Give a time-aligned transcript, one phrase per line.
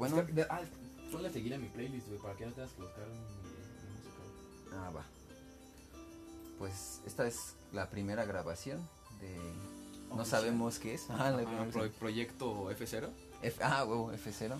[0.00, 0.16] bueno.
[0.16, 0.60] Descar- de- Ah,
[1.26, 4.76] a seguir a mi playlist, güey, para que no tengas que buscar mi, mi música.
[4.76, 5.04] Ah, va.
[6.58, 8.78] Pues esta es la primera grabación
[9.20, 9.36] de...
[10.14, 11.06] No sabemos qué es.
[11.08, 13.08] Ah, primera pro- proyecto F0.
[13.42, 14.56] F- ah, huevo, F0.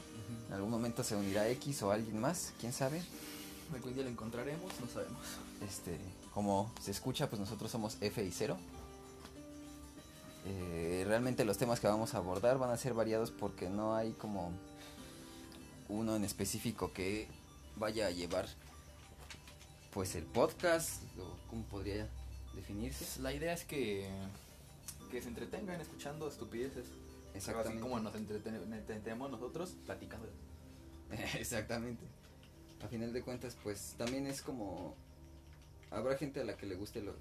[0.48, 3.02] En algún momento se unirá X o alguien más, quién sabe.
[3.74, 5.20] Algún día lo encontraremos, no sabemos.
[5.68, 5.98] Este,
[6.34, 8.56] como se escucha, pues nosotros somos F y 0.
[10.46, 14.12] Eh, realmente los temas que vamos a abordar van a ser variados porque no hay
[14.12, 14.52] como
[15.90, 17.26] uno en específico que
[17.76, 18.46] vaya a llevar
[19.92, 22.08] pues el podcast o cómo podría
[22.54, 23.04] definirse.
[23.04, 24.08] Pues, La idea es que,
[25.10, 26.86] que se entretengan escuchando estupideces.
[27.34, 27.78] Exactamente.
[27.78, 30.28] Así como nos entreten- entretenemos nosotros platicando.
[31.38, 32.04] Exactamente.
[32.84, 34.94] A final de cuentas, pues también es como
[35.90, 37.14] habrá gente a la que le guste lo,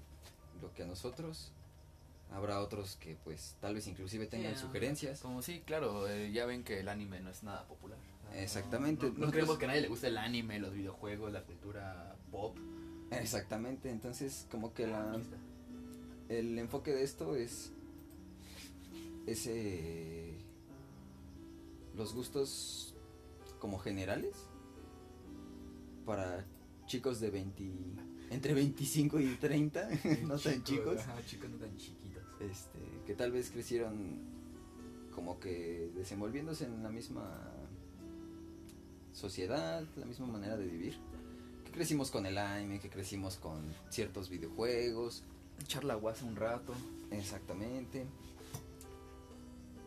[0.62, 1.50] lo que a nosotros.
[2.32, 5.18] Habrá otros que pues tal vez inclusive tengan sugerencias.
[5.20, 7.98] Como sí, claro, eh, ya ven que el anime no es nada popular.
[8.34, 9.06] Exactamente.
[9.06, 11.42] No, no- no Nosotros- creemos que a nadie le guste el anime, los videojuegos, la
[11.44, 12.56] cultura pop.
[13.10, 15.20] Exactamente, entonces como que la,
[16.28, 17.72] el enfoque de esto es
[19.26, 20.34] ese
[21.96, 22.94] los gustos
[23.58, 24.36] como generales
[26.06, 26.44] para
[26.86, 27.72] chicos de 20
[28.30, 29.88] entre 25 y 30,
[30.22, 32.22] no tan chicos, Ajá, chicos no tan chiquitos.
[32.40, 34.18] este que tal vez crecieron
[35.14, 37.52] como que desenvolviéndose en la misma
[39.12, 40.98] sociedad, la misma manera de vivir.
[41.64, 45.22] Que crecimos con el anime, que crecimos con ciertos videojuegos,
[45.62, 46.72] Echar la guasa un rato.
[47.10, 48.06] Exactamente.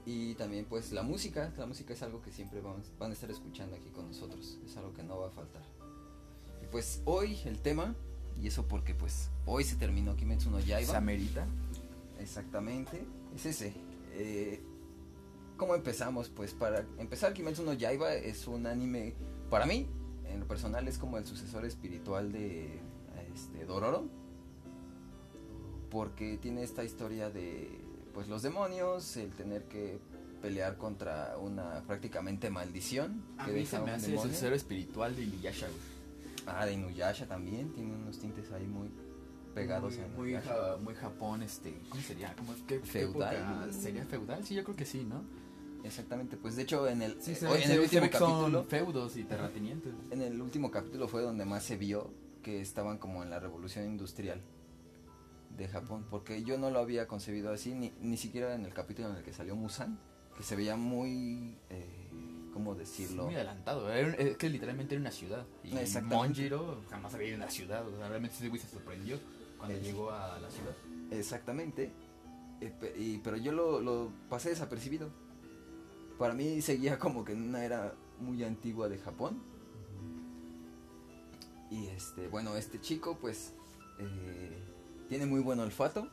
[0.06, 3.32] Y también pues la música, la música es algo que siempre vamos, van a estar
[3.32, 5.64] escuchando aquí con nosotros, es algo que no va a faltar.
[6.62, 7.96] Y pues hoy el tema,
[8.42, 10.92] y eso porque pues hoy se terminó Kimetsu no Yaiba.
[10.92, 11.48] ¿Se amerita?
[12.20, 13.74] Exactamente, es ese.
[14.12, 14.62] Eh,
[15.58, 16.30] ¿Cómo empezamos?
[16.30, 19.14] Pues para empezar Kimetsu no Yaiba es un anime,
[19.50, 19.88] para mí,
[20.28, 22.80] en lo personal es como el sucesor espiritual de
[23.34, 24.08] este, Dororo.
[25.90, 27.70] Porque tiene esta historia de
[28.14, 30.00] pues los demonios, el tener que
[30.42, 34.54] pelear contra una prácticamente maldición A que mí deja se me un hace el sucesor
[34.54, 35.68] espiritual de Inuyasha.
[36.48, 38.90] Ah, de Inuyasha también, tiene unos tintes ahí muy
[39.56, 42.36] pegados muy, muy, ja- muy Japón, este, ¿cómo sería?
[42.36, 43.36] ¿Cómo, qué, qué Feudal.
[43.36, 44.44] época ¿Sería feudal?
[44.44, 45.24] Sí, yo creo que sí, ¿no?
[45.84, 48.64] Exactamente, pues de hecho en el, Sí, eh, se, hoy- se- en el último capítulo
[48.64, 49.94] feudos y terratenientes.
[50.12, 52.10] En el último capítulo fue donde más se vio
[52.42, 54.42] que estaban como en la revolución industrial
[55.58, 59.10] de Japón, porque yo no lo había concebido así, ni, ni siquiera en el capítulo
[59.10, 60.00] en el que salió Musan,
[60.36, 62.10] que se veía muy, eh,
[62.54, 63.26] ¿cómo decirlo?
[63.26, 65.46] Muy adelantado, era es que literalmente era una ciudad.
[65.64, 65.74] Y.
[66.02, 69.20] Monjiro jamás había ido a una ciudad, o sea, realmente ese güey se sorprendió
[69.58, 70.74] cuando Es- llegó a la ciudad.
[71.12, 71.92] Exactamente,
[72.62, 75.10] eh, pero yo lo, lo pasé desapercibido.
[76.24, 79.44] Para mí seguía como que en una era muy antigua de Japón.
[81.70, 83.52] Y este, bueno, este chico pues
[84.00, 84.58] eh,
[85.10, 86.08] tiene muy buen olfato.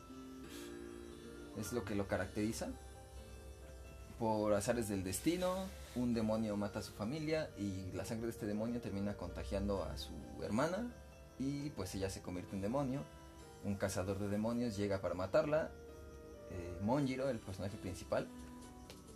[1.57, 2.71] Es lo que lo caracteriza.
[4.19, 8.45] Por azares del destino, un demonio mata a su familia y la sangre de este
[8.45, 10.11] demonio termina contagiando a su
[10.43, 10.91] hermana
[11.39, 12.99] y pues ella se convierte en demonio.
[13.63, 15.71] Un cazador de demonios llega para matarla.
[16.49, 18.27] Eh, Monjiro, el personaje principal,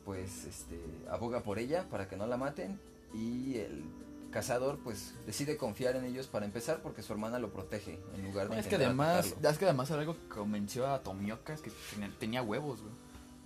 [0.05, 0.79] pues este
[1.09, 2.79] aboga por ella para que no la maten
[3.13, 3.83] y el
[4.31, 8.49] cazador pues decide confiar en ellos para empezar porque su hermana lo protege en lugar
[8.49, 9.49] de es que además, atacarlo.
[9.49, 12.93] es que además era algo que convenció a Tomioka, es que tenía, tenía huevos, güey.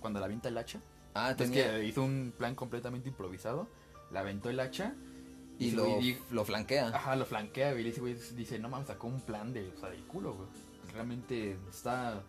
[0.00, 0.80] Cuando la avienta el hacha.
[1.14, 3.68] ah, Es tenía- que hizo un plan completamente improvisado.
[4.10, 4.94] La aventó el hacha.
[5.58, 6.88] y lo, flanquea.
[6.88, 10.02] Ajá, lo flanquea y güey dice, no mames, sacó un plan de, o sea, del
[10.04, 10.48] culo, güey.
[10.94, 12.22] Realmente está,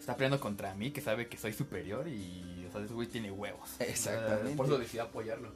[0.00, 3.30] está peleando contra mí, que sabe que soy superior y, o sea, ese güey tiene
[3.30, 3.70] huevos.
[3.78, 4.42] Exactamente.
[4.44, 5.52] O sea, por eso decidí apoyarlo.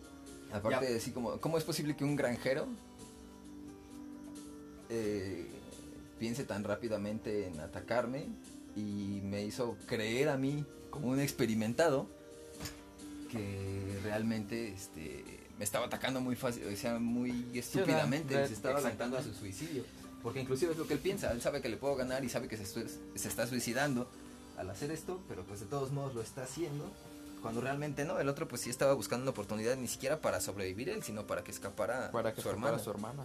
[0.52, 2.68] Aparte de así como, ¿cómo es posible que un granjero
[4.90, 5.46] eh,
[6.18, 8.26] piense tan rápidamente en atacarme
[8.76, 12.06] y me hizo creer a mí como un experimentado
[13.30, 15.24] que realmente este
[15.58, 19.32] me estaba atacando muy fácil, o sea, muy estúpidamente, da- se estaba aventando a su
[19.32, 19.84] suicidio.
[20.22, 22.48] Porque inclusive es lo que él piensa, él sabe que le puedo ganar y sabe
[22.48, 24.08] que se está suicidando
[24.58, 26.84] al hacer esto, pero pues de todos modos lo está haciendo.
[27.42, 30.88] Cuando realmente no, el otro pues sí estaba buscando una oportunidad ni siquiera para sobrevivir
[30.88, 32.82] él, sino para que escapara Para que su escapara hermana.
[32.84, 33.22] su hermana.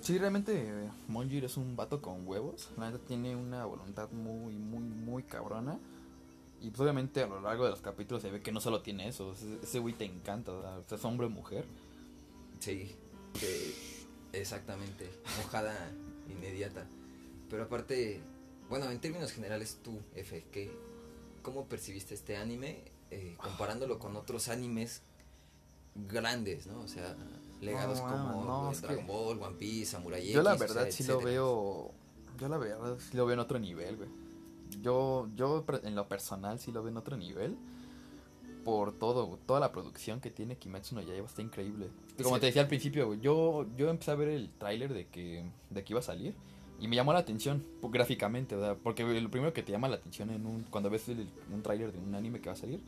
[0.00, 2.70] Sí, realmente eh, Monjiro es un vato con huevos.
[2.78, 5.78] La neta tiene una voluntad muy, muy, muy cabrona.
[6.62, 9.08] Y pues obviamente a lo largo de los capítulos se ve que no solo tiene
[9.08, 9.34] eso.
[9.62, 10.52] Ese- güey te encanta.
[10.52, 11.66] o sea, o sea, es hombre o mujer.
[12.60, 12.94] Sí,
[13.38, 13.74] que
[14.32, 15.10] exactamente,
[15.42, 15.74] mojada
[16.30, 16.86] inmediata.
[17.50, 18.20] Pero aparte,
[18.70, 20.70] bueno, en términos generales tú, F, ¿qué,
[21.42, 25.02] ¿cómo percibiste este anime eh, comparándolo con otros animes
[26.08, 26.80] grandes, ¿no?
[26.80, 27.16] O sea,
[27.60, 30.74] legados como no, es que- Dragon Ball, One Piece, Samurai Yo la X, o sea,
[30.76, 31.90] verdad sí lo veo.
[32.38, 34.08] Yo la verdad sí lo veo en otro nivel, güey.
[34.80, 37.56] Yo, yo en lo personal sí lo veo en otro nivel.
[38.64, 41.88] Por todo, toda la producción que tiene Kimetsu no Yaiba está increíble.
[42.22, 42.40] Como Sí.
[42.40, 45.92] te decía al principio, yo, yo empecé a ver el tráiler de que, de que
[45.94, 46.34] iba a salir.
[46.80, 48.76] Y me llamó la atención pues, gráficamente, ¿verdad?
[48.82, 51.92] Porque lo primero que te llama la atención en un, cuando ves el- un tráiler
[51.92, 52.80] de un anime que va a salir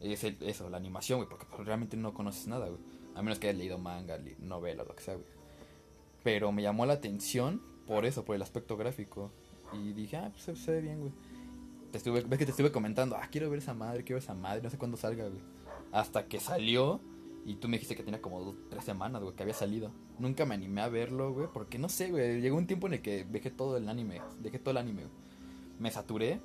[0.00, 2.80] es el- eso, la animación, güey, porque pues, realmente no conoces nada, güey.
[3.14, 5.26] A menos que hayas leído manga, li- novela, lo que sea, güey.
[6.22, 9.30] Pero me llamó la atención por eso, por el aspecto gráfico.
[9.72, 11.12] Y dije, ah, pues se ve bien, güey.
[11.90, 14.34] Te estuve, ves que te estuve comentando, ah, quiero ver esa madre, quiero ver esa
[14.34, 15.40] madre, no sé cuándo salga, güey.
[15.90, 17.00] Hasta que salió
[17.44, 19.90] y tú me dijiste que tenía como dos, tres semanas, güey, que había salido.
[20.18, 22.40] Nunca me animé a verlo, güey, porque no sé, güey.
[22.40, 25.02] Llegó un tiempo en el que dejé todo el anime, dejé todo el anime.
[25.78, 26.40] Me saturé,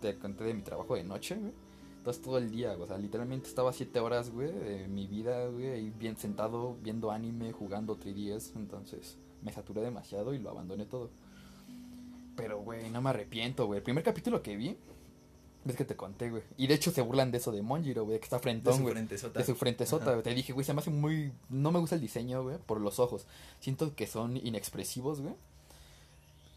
[0.00, 1.52] te conté de mi trabajo de noche, güey.
[1.98, 5.90] Entonces todo el día, o sea, literalmente estaba siete horas, güey, de mi vida, güey,
[5.90, 11.10] bien sentado, viendo anime, jugando 3DS, entonces me saturé demasiado y lo abandoné todo.
[12.34, 13.78] Pero, güey, no me arrepiento, güey.
[13.78, 14.76] El primer capítulo que vi,
[15.64, 16.42] ves que te conté, güey.
[16.56, 18.82] Y de hecho se burlan de eso de Monjiro, güey, que está De frentón, su
[18.82, 18.94] güey.
[18.94, 20.12] De su frente sota, Ajá.
[20.12, 20.22] güey.
[20.24, 21.32] Te dije, güey, se me hace muy...
[21.48, 23.26] No me gusta el diseño, güey, por los ojos.
[23.60, 25.34] Siento que son inexpresivos, güey.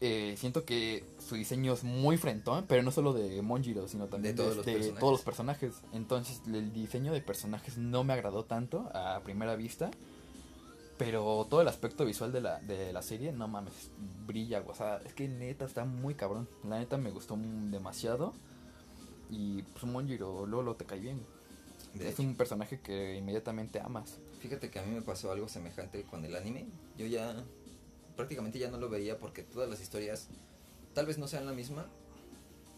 [0.02, 4.36] Eh, siento que su diseño es muy frentón, pero no solo de Monjiro, sino también
[4.36, 5.00] De de, todos los de personajes.
[5.00, 5.72] todos los personajes.
[5.92, 9.90] Entonces, el diseño de personajes no me agradó tanto a primera vista.
[10.98, 13.90] Pero todo el aspecto visual de la, de la serie, no mames,
[14.26, 14.72] brilla, güey.
[14.72, 16.48] O sea, es que neta está muy cabrón.
[16.66, 18.32] La neta me gustó demasiado.
[19.30, 21.20] Y pues Monjiro, Lolo, te cae bien.
[21.94, 24.18] De es hecho, un personaje que inmediatamente amas.
[24.40, 26.66] Fíjate que a mí me pasó algo semejante con el anime.
[26.96, 27.34] Yo ya
[28.16, 30.28] prácticamente ya no lo veía porque todas las historias
[30.94, 31.86] tal vez no sean la misma,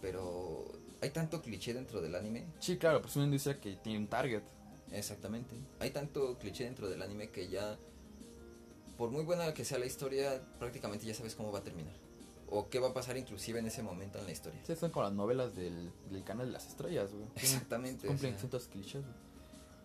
[0.00, 0.64] pero
[1.00, 2.44] hay tanto cliché dentro del anime.
[2.60, 4.42] Sí, claro, pues es una industria que tiene un target.
[4.92, 5.54] Exactamente.
[5.80, 7.76] Hay tanto cliché dentro del anime que ya
[8.96, 12.07] por muy buena que sea la historia, prácticamente ya sabes cómo va a terminar
[12.50, 14.60] o qué va a pasar inclusive en ese momento en la historia.
[14.66, 17.26] Sí, son como las novelas del, del canal de las estrellas, güey.
[17.36, 18.06] Exactamente.
[18.06, 19.28] o Cumplen sea, ciertos clichés, güey.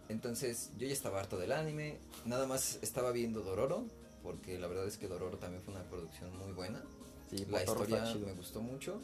[0.10, 3.86] Entonces yo ya estaba harto del anime, nada más estaba viendo Dororo,
[4.22, 6.82] porque la verdad es que Dororo también fue una producción muy buena.
[7.30, 9.00] Sí, La historia me gustó mucho.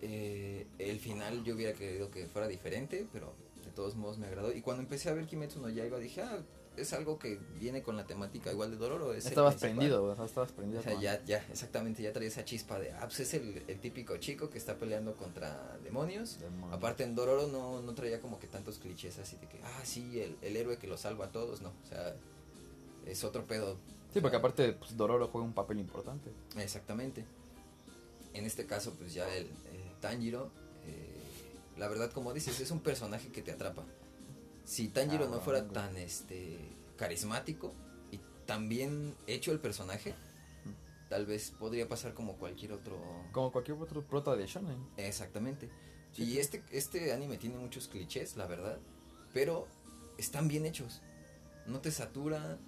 [0.00, 3.32] Eh, el final yo hubiera querido que fuera diferente, pero
[3.64, 4.52] de todos modos me agradó.
[4.52, 6.42] Y cuando empecé a ver Kimetsu no Yaiba dije, ah,
[6.76, 9.12] es algo que viene con la temática igual de Dororo.
[9.12, 9.76] Es el Estabas principal".
[9.76, 10.80] prendido, o sea, Estabas prendido.
[10.80, 13.78] O sea, ya, ya, exactamente, ya traía esa chispa de, ah, pues es el, el
[13.80, 16.38] típico chico que está peleando contra demonios.
[16.40, 16.72] Demonios.
[16.72, 20.20] Aparte en Dororo no, no traía como que tantos clichés así de que, ah, sí,
[20.20, 22.14] el, el héroe que lo salva a todos, no, o sea,
[23.06, 23.76] es otro pedo.
[24.12, 26.30] Sí, porque O aparte, pues, Dororo juega un papel importante.
[26.58, 27.24] Exactamente.
[28.34, 30.50] En este caso, pues ya el eh, Tanjiro,
[30.86, 31.22] eh,
[31.78, 33.84] la verdad, como dices, es un personaje que te atrapa.
[34.64, 36.58] Si Tanjiro no Cabrón, fuera tan este
[36.96, 37.72] carismático
[38.10, 40.14] y tan bien hecho el personaje,
[41.08, 42.98] tal vez podría pasar como cualquier otro.
[43.32, 44.86] Como cualquier otro prota de Shonen.
[44.96, 45.68] Exactamente.
[46.12, 48.78] Sí, y este, este anime tiene muchos clichés, la verdad,
[49.32, 49.66] pero
[50.18, 51.02] están bien hechos.
[51.66, 52.58] No te satura.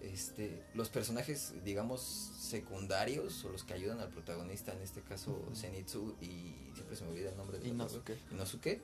[0.00, 2.02] Este, los personajes, digamos,
[2.38, 5.56] secundarios o los que ayudan al protagonista, en este caso Ujú.
[5.56, 8.18] Zenitsu y siempre se me olvida el nombre de Inosuke.
[8.30, 8.82] Inosuke,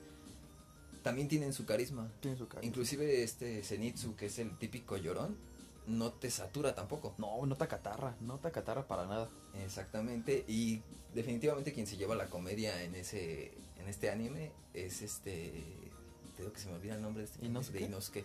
[1.02, 2.10] también tienen su carisma.
[2.20, 2.64] Tiene su cara.
[2.64, 5.36] Inclusive este Zenitsu, que es el típico llorón,
[5.86, 7.14] no te satura tampoco.
[7.18, 8.16] No, no te acatarra.
[8.20, 9.28] No te acatarra para nada.
[9.64, 10.82] Exactamente, y
[11.14, 15.64] definitivamente quien se lleva la comedia en ese en este anime es este
[16.36, 17.78] te digo que se me olvida el nombre de este ¿Inosuke?
[17.78, 18.24] de Inosuke.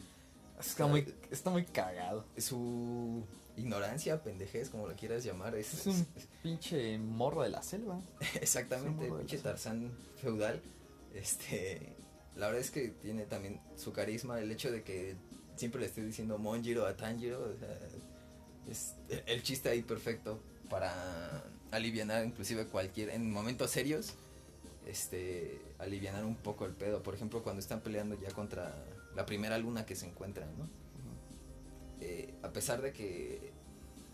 [0.59, 2.25] Está muy, está muy cagado.
[2.37, 3.25] Su
[3.57, 6.07] ignorancia, pendejez, como la quieras llamar, es, Es un
[6.41, 7.99] pinche morro de la selva.
[8.41, 9.91] exactamente es pinche Tarzán
[10.21, 10.61] feudal.
[11.13, 11.95] Este,
[12.35, 15.15] la verdad es que tiene también su carisma el hecho de que
[15.55, 17.79] siempre le esté diciendo Monjiro a Tanjiro, o sea,
[18.69, 18.95] es
[19.27, 20.39] el, chiste ahí perfecto
[20.69, 24.13] para alivianar inclusive cualquier en momentos serios
[24.87, 27.01] este alivianar un poco el pedo.
[27.03, 28.75] Por ejemplo cuando están peleando ya contra
[29.15, 30.67] la primera luna que se encuentran no
[32.01, 33.51] Eh, a pesar de que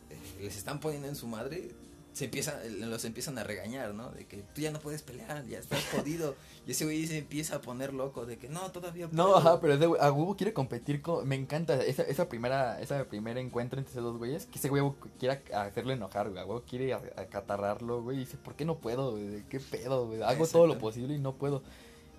[0.09, 1.71] eh, les están poniendo en su madre
[2.13, 5.59] se empieza los empiezan a regañar no de que tú ya no puedes pelear ya
[5.59, 6.35] estás jodido
[6.67, 9.37] y ese güey se empieza a poner loco de que no todavía No, puedo".
[9.37, 11.27] ajá, pero ese güey, a huevo quiere competir con...
[11.27, 14.45] Me encanta esa, esa primera esa primer encuentro entre esos dos güeyes.
[14.45, 14.83] Que ese güey
[15.19, 16.41] quiere hacerlo enojar, güey.
[16.41, 18.17] A huevo quiere acatarrarlo, güey.
[18.17, 19.43] Y dice, ¿por qué no puedo, güey?
[19.49, 20.21] ¿Qué pedo, güey?
[20.21, 21.63] Hago todo lo posible y no puedo.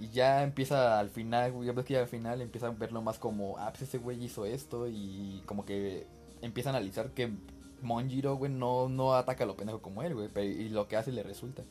[0.00, 1.66] Y ya empieza al final, güey.
[1.66, 4.22] Ya ves que ya al final empieza a verlo más como, ah, pues ese güey
[4.24, 4.88] hizo esto.
[4.88, 6.06] Y como que
[6.40, 7.30] empieza a analizar que
[7.82, 10.28] Monjiro, güey, no, no ataca a lo pendejo como él, güey.
[10.32, 11.62] pero- Y lo que hace le resulta.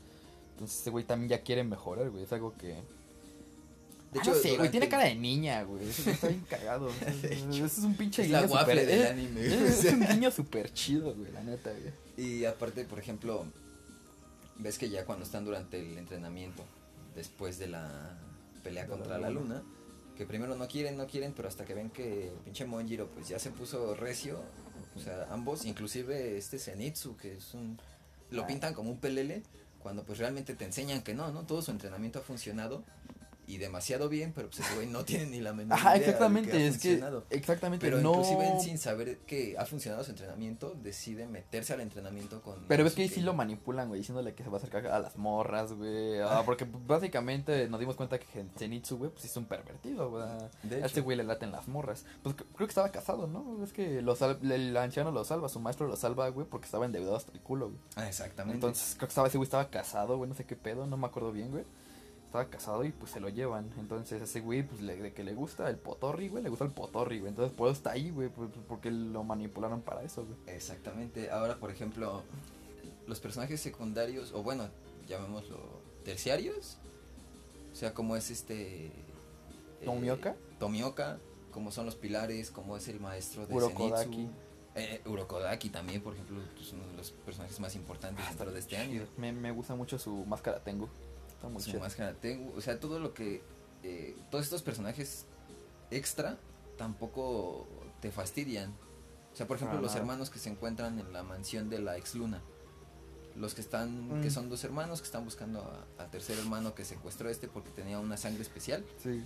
[0.54, 2.24] Entonces ese güey también ya quiere mejorar, güey.
[2.24, 5.88] Es algo que De Ah, hecho, no sé, güey, tiene cara de niña, güey.
[5.88, 6.90] Eso está bien cagado.
[7.24, 10.74] Eso es un pinche Es la niño super- del es- anime, Es, un niño súper
[10.74, 11.94] chido, güey, la neta, güey.
[12.30, 13.46] Y aparte, por ejemplo,
[14.60, 16.64] ves que ya cuando están durante el entrenamiento,
[17.16, 18.18] después de la
[18.64, 19.56] pelea De contra la luna.
[19.56, 19.64] luna,
[20.18, 23.30] que primero no quieren, no quieren, pero hasta que ven que el pinche Monjiro pues
[23.30, 24.42] ya se puso recio,
[24.96, 27.78] o sea, ambos, inclusive este Zenitsu, que es un...
[28.30, 28.48] lo Ah.
[28.48, 29.44] pintan como un pelele,
[29.80, 31.44] cuando pues realmente te enseñan que no, ¿no?
[31.44, 32.84] Todo su entrenamiento ha funcionado
[33.52, 36.04] y demasiado bien, pero pues ese güey no tiene ni la menor Ajá, idea de
[36.06, 40.04] que exactamente, ha es que exactamente Pero no inclusive él sin saber que ha funcionado
[40.06, 42.66] su entrenamiento, decide meterse al entrenamiento con...
[42.68, 45.00] Pero ves que ahí sí lo manipulan, güey, diciéndole que se va a acercar a
[45.00, 46.20] las morras, güey.
[46.22, 50.24] Ah, porque pues, básicamente nos dimos cuenta que Zenitsu, güey, pues es un pervertido, güey.
[50.64, 52.06] De A este güey le laten las morras.
[52.24, 53.64] Pues cre- creo que estaba casado, ¿no?
[53.64, 57.16] Es que lo el anciano lo salva, su maestro lo salva, güey, porque estaba endeudado
[57.18, 57.80] hasta el culo, güey.
[57.96, 58.56] Ah, exactamente.
[58.56, 61.08] Entonces creo que estaba, ese güey estaba casado, güey, no sé qué pedo, no me
[61.08, 61.66] acuerdo bien, güey.
[62.32, 63.70] Estaba casado y pues se lo llevan.
[63.78, 66.72] Entonces ese güey, pues le, de que le gusta el potorri, güey, le gusta el
[66.72, 67.32] potorri, güey.
[67.32, 70.38] Entonces por eso está ahí, güey, pues, porque lo manipularon para eso, güey.
[70.56, 71.30] Exactamente.
[71.30, 72.24] Ahora, por ejemplo,
[73.06, 74.70] los personajes secundarios, o bueno,
[75.10, 75.60] llamémoslo
[76.06, 76.78] terciarios,
[77.74, 78.86] o sea, como es este...
[78.86, 78.92] eh,
[79.84, 80.38] ¿Tomioka?
[80.58, 81.20] Tomioka,
[81.52, 84.10] como son los pilares, como es el maestro de Urokodaki.
[84.10, 84.34] Zenitsu.
[84.76, 88.78] Eh, Urokodaki también, por ejemplo, es uno de los personajes más importantes dentro de este
[88.78, 89.06] año.
[89.18, 90.88] Me, me gusta mucho su máscara Tengu.
[91.42, 91.80] Está muy su chido.
[91.80, 93.42] máscara Tengu, o sea, todo lo que
[93.84, 95.26] eh, todos estos personajes
[95.90, 96.38] extra
[96.78, 97.68] tampoco
[98.00, 98.72] te fastidian.
[99.34, 100.00] O sea, por ejemplo, Ah, los no.
[100.00, 102.42] hermanos que se encuentran en la mansión de la ex luna.
[103.36, 104.22] Los que están, Mm.
[104.22, 107.48] que son dos hermanos que están buscando a- al tercer hermano que secuestró a este
[107.48, 108.84] porque tenía una sangre especial.
[109.02, 109.24] Sí.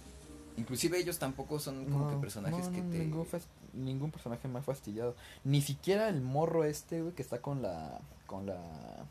[0.58, 2.98] Inclusive ellos tampoco son como que personajes no, que no, te...
[3.00, 3.28] Ningún,
[3.74, 5.16] ningún personaje me ha fastidiado.
[5.44, 8.00] Ni siquiera el morro este, güey, que está con la.
[8.26, 9.06] Con la.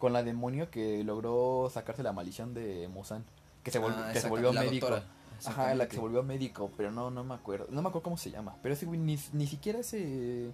[0.00, 3.24] Con la demonio que logró sacarse la maldición de Musan.
[3.62, 4.88] Que se, Ah, que se volvió la médico.
[4.90, 5.06] doctora,
[5.46, 7.66] Ajá, la que se volvió médico, pero no, no me acuerdo.
[7.70, 8.56] No me acuerdo cómo se llama.
[8.62, 10.50] Pero ese güey ni, ni siquiera ese.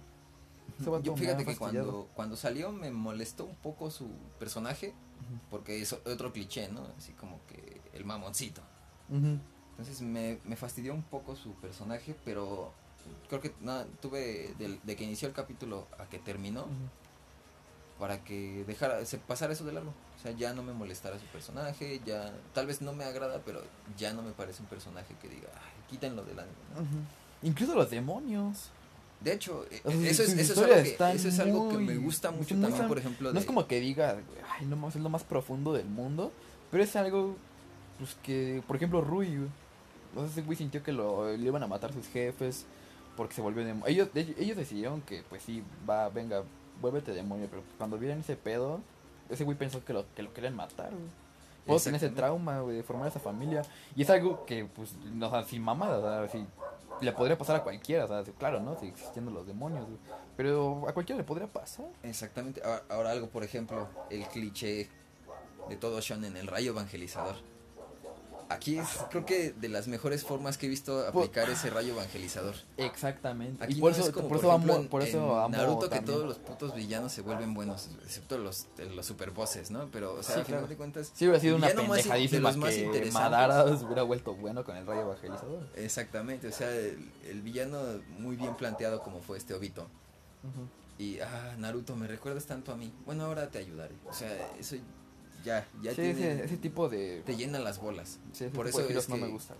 [1.01, 4.93] Yo fíjate que cuando, cuando salió me molestó un poco su personaje
[5.49, 6.85] porque es otro cliché, ¿no?
[6.97, 8.61] Así como que el mamoncito.
[9.09, 12.73] Entonces me, me fastidió un poco su personaje, pero
[13.29, 16.65] creo que nada, tuve de, que inició el capítulo a que terminó.
[17.99, 19.91] Para que dejara, se pasara eso de largo.
[20.17, 23.61] O sea, ya no me molestara su personaje, ya tal vez no me agrada, pero
[23.97, 26.55] ya no me parece un personaje que diga, Ay, quítenlo del anime.
[26.75, 26.81] ¿no?".
[26.81, 26.97] Ujú.
[27.43, 28.69] Incluso los demonios.
[29.21, 31.75] De hecho, O sea, eso, es, eso, es algo que, están eso es algo que
[31.75, 34.17] muy- me gusta mucho también, por ejemplo, No de, es como que diga,
[34.59, 36.31] ay, no mames, es lo más profundo del mundo.
[36.69, 37.35] Pero es algo,
[37.97, 39.37] pues que, por ejemplo, Rui.
[40.15, 42.65] O sea, ese güey sintió que lo, le iban a matar sus jefes
[43.15, 43.87] porque se volvió demonio.
[43.87, 46.43] Ellos, ellos decidieron que, pues sí, va, venga,
[46.81, 47.47] vuélvete demonio.
[47.49, 48.81] Pero cuando vieron ese pedo,
[49.29, 51.27] ese güey pensó que lo, que lo querían matar, güey.
[51.65, 53.61] Todos tienen ese trauma, güey, de formar esa familia.
[53.93, 56.45] Y es algo que, pues, no, o sea, sin mamada, o sea, si
[57.01, 58.79] le podría pasar a cualquiera, o sea, sí, claro, ¿no?
[58.79, 59.97] Sigue existiendo los demonios, güey.
[60.37, 61.87] Pero a cualquiera le podría pasar.
[62.03, 62.61] Exactamente.
[62.63, 64.89] Ahora, ahora algo, por ejemplo, el cliché
[65.67, 67.35] de todo shonen, el rayo evangelizador.
[68.49, 71.93] Aquí es, creo que de las mejores formas que he visto Por- aplicar ese rayo
[71.93, 72.55] evangelizador.
[72.77, 73.61] Exactamente.
[73.63, 75.51] Aquí y por no eso, es como, por por eso ejemplo, amo, por eso en
[75.51, 79.87] Naruto que todos los putos villanos se vuelven buenos, excepto los, los super bosses, ¿no?
[79.91, 80.67] Pero, o sea, Sí, al final claro.
[80.67, 81.11] de cuentas...
[81.13, 83.13] Sí, hubiera sido una más de pendejadísima los más que interesantes.
[83.13, 85.67] Madara se hubiera vuelto bueno con el rayo evangelizador.
[85.75, 87.79] Exactamente, o sea, el, el villano
[88.17, 89.87] muy bien planteado como fue este Obito.
[90.97, 92.91] Y, ah, Naruto, me recuerdas tanto a mí.
[93.05, 93.93] Bueno, ahora te ayudaré.
[94.09, 94.75] O sea, eso
[95.43, 96.11] ya, ya sí, tiene...
[96.33, 97.21] ese, ese tipo de...
[97.25, 98.19] Te llenan las bolas.
[98.33, 99.55] sí, Por eso es no que me gusta.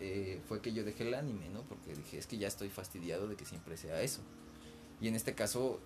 [0.00, 1.62] eh, fue que yo dejé el anime, ¿no?
[1.62, 4.20] Porque dije, es que ya estoy fastidiado de que siempre sea eso.
[5.00, 5.80] Y en este caso,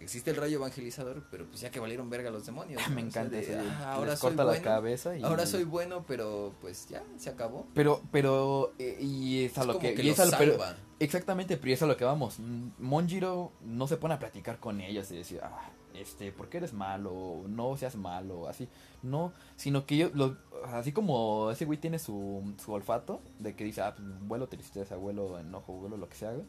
[0.00, 2.80] existe el rayo evangelizador, pero pues ya que valieron verga los demonios.
[2.88, 2.94] ¿no?
[2.94, 3.58] Me O sea, encanta de, ese.
[3.58, 5.22] "Ah, ahora Les soy corta bueno, la cabeza y...
[5.22, 7.66] ahora soy bueno, pero pues ya, se acabó.
[7.74, 9.94] Pero, pero, eh, y es a Es lo que...
[9.94, 10.58] que y es a lo- pero-
[10.98, 12.38] exactamente, pero es a lo que vamos.
[12.78, 16.72] Monjiro no se pone a platicar con ellos y decir, ah, este, ¿por qué eres
[16.72, 17.42] malo?
[17.48, 18.68] No seas malo, así.
[19.02, 20.36] No, sino que yo, lo-
[20.66, 24.96] así como ese güey tiene su, su olfato, de que dice, ah, pues, vuelo tristeza,
[24.96, 26.44] vuelo enojo, vuelo lo que sea, güey.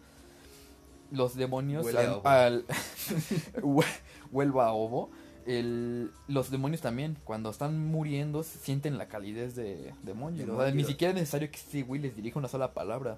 [1.11, 2.65] Los demonios Huele a al,
[3.63, 3.83] ovo.
[4.41, 5.09] al- a ovo.
[5.45, 10.57] El, los demonios también, cuando están muriendo, sienten la calidez de, de Monjiro.
[10.57, 13.17] O sea, ni siquiera es necesario que ese güey les dirija una sola palabra.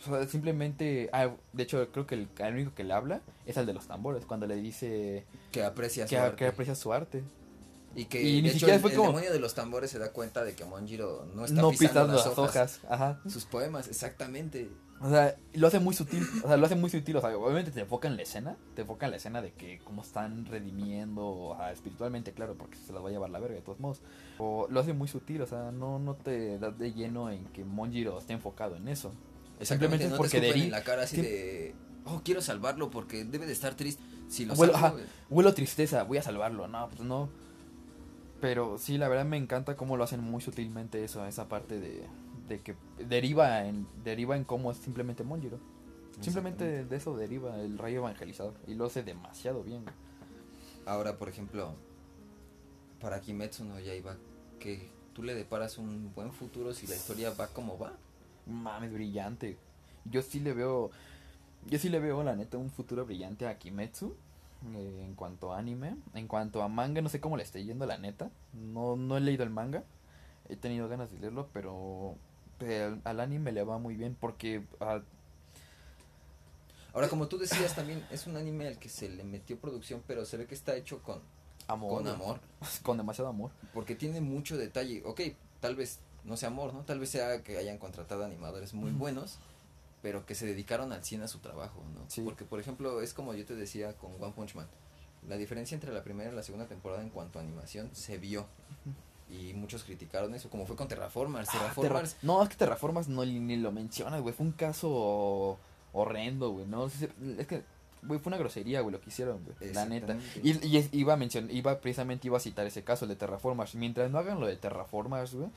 [0.00, 1.10] O sea, simplemente.
[1.12, 3.86] ah, de hecho, creo que el, el único que le habla es el de los
[3.86, 4.24] tambores.
[4.26, 6.36] Cuando le dice Que aprecia su que, arte.
[6.36, 7.22] que aprecia su arte.
[7.94, 9.98] Y que Y ni hecho, siquiera el, fue el como- demonio de los tambores se
[9.98, 12.80] da cuenta de que Monjiro no está no pisando, pisando las, las hojas.
[12.84, 12.92] hojas.
[12.92, 13.20] Ajá.
[13.28, 14.70] Sus poemas, exactamente.
[15.02, 17.70] O sea, lo hace muy sutil, o sea, lo hace muy sutil, o sea, obviamente
[17.70, 21.26] te enfoca en la escena, te enfoca en la escena de que cómo están redimiendo,
[21.26, 24.02] o sea, espiritualmente, claro, porque se las va a llevar la verga de todos modos.
[24.38, 27.64] O lo hace muy sutil, o sea, no, no te das de lleno en que
[27.64, 29.12] Monjiro esté enfocado en eso.
[29.60, 31.74] Simplemente no porque te Deri- en la cara así de,
[32.04, 34.02] oh, quiero salvarlo porque debe de estar triste.
[34.28, 34.94] Si lo salvo, ajá.
[35.28, 37.28] Huelo tristeza, voy a salvarlo, no, pues no.
[38.40, 42.06] Pero sí, la verdad me encanta cómo lo hacen muy sutilmente eso, esa parte de,
[42.48, 42.74] de que
[43.06, 45.58] deriva en, deriva en cómo es simplemente Monjiro.
[46.20, 48.54] Simplemente de eso deriva el rayo evangelizador.
[48.66, 49.84] Y lo hace demasiado bien.
[50.86, 51.74] Ahora, por ejemplo,
[53.00, 54.16] para Kimetsu no Yaiba,
[54.58, 57.92] que tú le deparas un buen futuro si la historia va como va.
[58.50, 59.56] Mames, brillante.
[60.04, 60.90] Yo sí le veo.
[61.66, 64.16] Yo sí le veo, la neta, un futuro brillante a Kimetsu.
[64.74, 65.96] eh, en cuanto a anime.
[66.14, 68.30] En cuanto a manga, no sé cómo le esté yendo, la neta.
[68.52, 69.84] No, no he leído el manga.
[70.48, 72.16] He tenido ganas de leerlo, pero.
[73.04, 74.64] al, anime le va muy bien porque.
[74.80, 75.00] ah,
[76.92, 80.24] Ahora, como tú decías, también es un anime al que se le metió producción, pero
[80.24, 81.20] se ve que está hecho con,
[81.68, 82.02] amor.
[82.02, 82.40] con amor.
[82.82, 83.52] Con demasiado amor.
[83.72, 85.02] Porque tiene mucho detalle.
[85.04, 85.20] Ok,
[85.60, 86.80] tal vez no sea amor, ¿no?
[86.82, 89.38] Tal vez sea que hayan contratado animadores muy buenos,
[90.02, 92.00] pero que se dedicaron al 100 a su trabajo, ¿no?
[92.08, 92.22] Sí.
[92.22, 94.66] Porque, por ejemplo, es como yo te decía con One Punch Man.
[95.28, 98.46] La diferencia entre la primera y la segunda temporada en cuanto a animación se vio.
[99.28, 101.48] Y muchos criticaron eso, como fue con Terraformers.
[101.50, 104.34] Ah, Terraformers, Terra- No, es que Terraformas no ni, lo mencionas, güey.
[104.34, 105.58] Fue un caso
[105.92, 106.66] horrendo, güey.
[106.66, 107.62] No, es que,
[108.02, 109.72] güey, fue una grosería, güey, lo que hicieron, güey.
[109.74, 110.16] La neta.
[110.42, 113.16] Y, y es- iba a mencionar, iba precisamente iba a citar ese caso, el de
[113.16, 113.74] Terraformers.
[113.76, 115.48] Mientras no hagan lo de Terraformers, güey.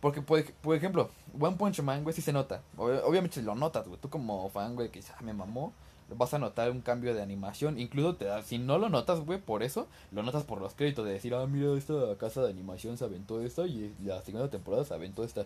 [0.00, 2.62] Porque, por, por ejemplo, One Punch Man, güey, sí se nota.
[2.76, 4.00] Ob- obviamente lo notas, güey.
[4.00, 5.72] Tú como fan, güey, que ah, me mamó.
[6.16, 7.78] Vas a notar un cambio de animación.
[7.78, 11.04] Incluso te da, si no lo notas, güey, por eso, lo notas por los créditos.
[11.04, 14.84] De decir, ah, mira, esta casa de animación se aventó esta y la segunda temporada
[14.84, 15.44] se aventó esta.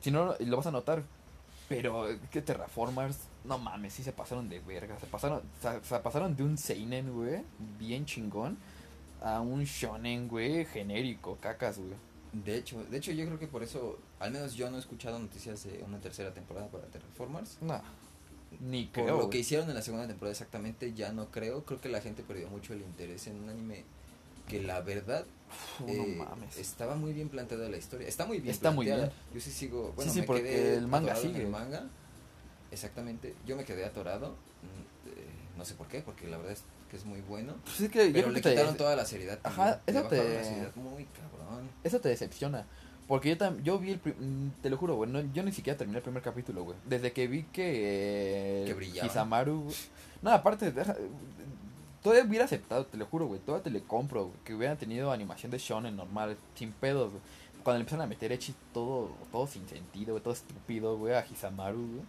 [0.00, 1.02] Si no, lo vas a notar.
[1.68, 4.98] Pero que Terraformers, no mames, sí se pasaron de verga.
[5.00, 7.42] Se pasaron, se, se pasaron de un Seinen, güey,
[7.78, 8.58] bien chingón,
[9.22, 11.94] a un Shonen, güey, genérico, cacas, güey.
[12.44, 15.18] De hecho, de hecho yo creo que por eso, al menos yo no he escuchado
[15.18, 17.58] noticias de una tercera temporada para Terraformers.
[17.60, 17.80] No,
[18.60, 19.18] ni Por creo.
[19.18, 21.64] lo que hicieron en la segunda temporada exactamente, ya no creo.
[21.64, 23.84] Creo que la gente perdió mucho el interés en un anime
[24.48, 25.24] que la verdad
[25.80, 26.56] Uf, eh, no mames.
[26.58, 28.06] estaba muy bien planteada la historia.
[28.08, 29.10] Está muy bien Está muy bien.
[29.32, 31.44] Yo sí sigo, bueno, sí, me porque quedé el manga atorado en sigue.
[31.44, 31.88] el manga.
[32.70, 33.34] Exactamente.
[33.46, 34.30] Yo me quedé atorado.
[34.62, 37.54] mm, eh, no sé por qué, porque la verdad es que es muy bueno.
[37.64, 39.38] Pues es que yo Pero le que te- quitaron toda la seriedad.
[39.42, 41.68] Ajá, eso te- la seriedad muy cabrón.
[41.84, 42.66] Eso te decepciona.
[43.06, 45.76] Porque yo también, yo vi el, mm, te lo juro, güey, no- yo ni siquiera
[45.76, 46.76] terminé el primer capítulo, güey.
[46.86, 48.62] Desde que vi que...
[48.62, 49.06] eh, Que brillaba.
[49.06, 49.64] Hisamaru...
[49.64, 49.74] güey.
[50.22, 50.96] No, aparte, deja-
[52.02, 53.40] todavía hubiera aceptado, te lo juro, güey.
[53.40, 57.22] Todavía te le compro, güey, Que hubieran tenido animación de shonen normal, sin pedos, güey.
[57.62, 61.24] Cuando le empezaron a meter echi todo, todo sin sentido, güey, todo estúpido, güey, a
[61.26, 62.02] Hisamaru, güey.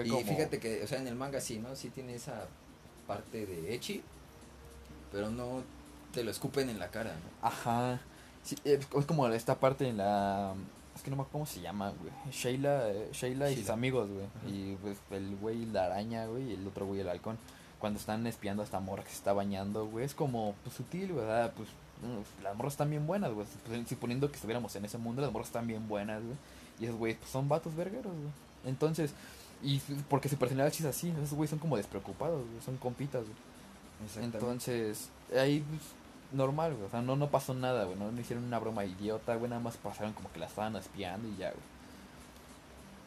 [0.00, 0.24] Fue y como...
[0.24, 1.74] fíjate que, o sea, en el manga sí, ¿no?
[1.76, 2.46] Sí tiene esa
[3.06, 4.02] parte de Echi,
[5.12, 5.62] pero no
[6.12, 7.46] te lo escupen en la cara, ¿no?
[7.46, 8.00] Ajá.
[8.42, 10.54] Sí, es es como esta parte en la...
[10.94, 12.12] Es que no me acuerdo cómo se llama, güey.
[12.32, 13.74] Sheila, eh, Sheila y sus Sheila.
[13.74, 14.24] amigos, güey.
[14.24, 14.48] Ajá.
[14.48, 17.38] Y pues el güey la araña, güey, y el otro güey el halcón.
[17.78, 20.04] Cuando están espiando a esta morra que se está bañando, güey.
[20.04, 21.52] Es como pues, sutil, ¿verdad?
[21.56, 21.68] Pues
[22.02, 23.46] mm, las morras están bien buenas, güey.
[23.66, 26.36] Pues, Suponiendo que estuviéramos en ese mundo, las morras están bien buenas, güey.
[26.80, 28.32] Y esos güeyes pues, son vatos vergueros, güey.
[28.66, 29.14] Entonces,
[29.62, 31.10] y porque su personalidad es así.
[31.10, 32.60] Esos güeyes son como despreocupados, güey.
[32.64, 34.24] Son compitas, güey.
[34.24, 35.82] Entonces, ahí pues,
[36.32, 36.86] normal, güey.
[36.86, 37.98] O sea, no, no pasó nada, güey.
[37.98, 39.50] No, no hicieron una broma idiota, güey.
[39.50, 41.62] Nada más pasaron como que la estaban espiando y ya, güey.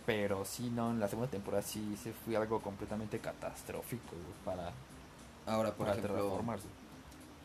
[0.05, 4.73] Pero sí, no, en la segunda temporada sí se fue algo completamente catastrófico, güey, para,
[5.45, 6.82] Ahora, por para ejemplo, Terraformars, güey.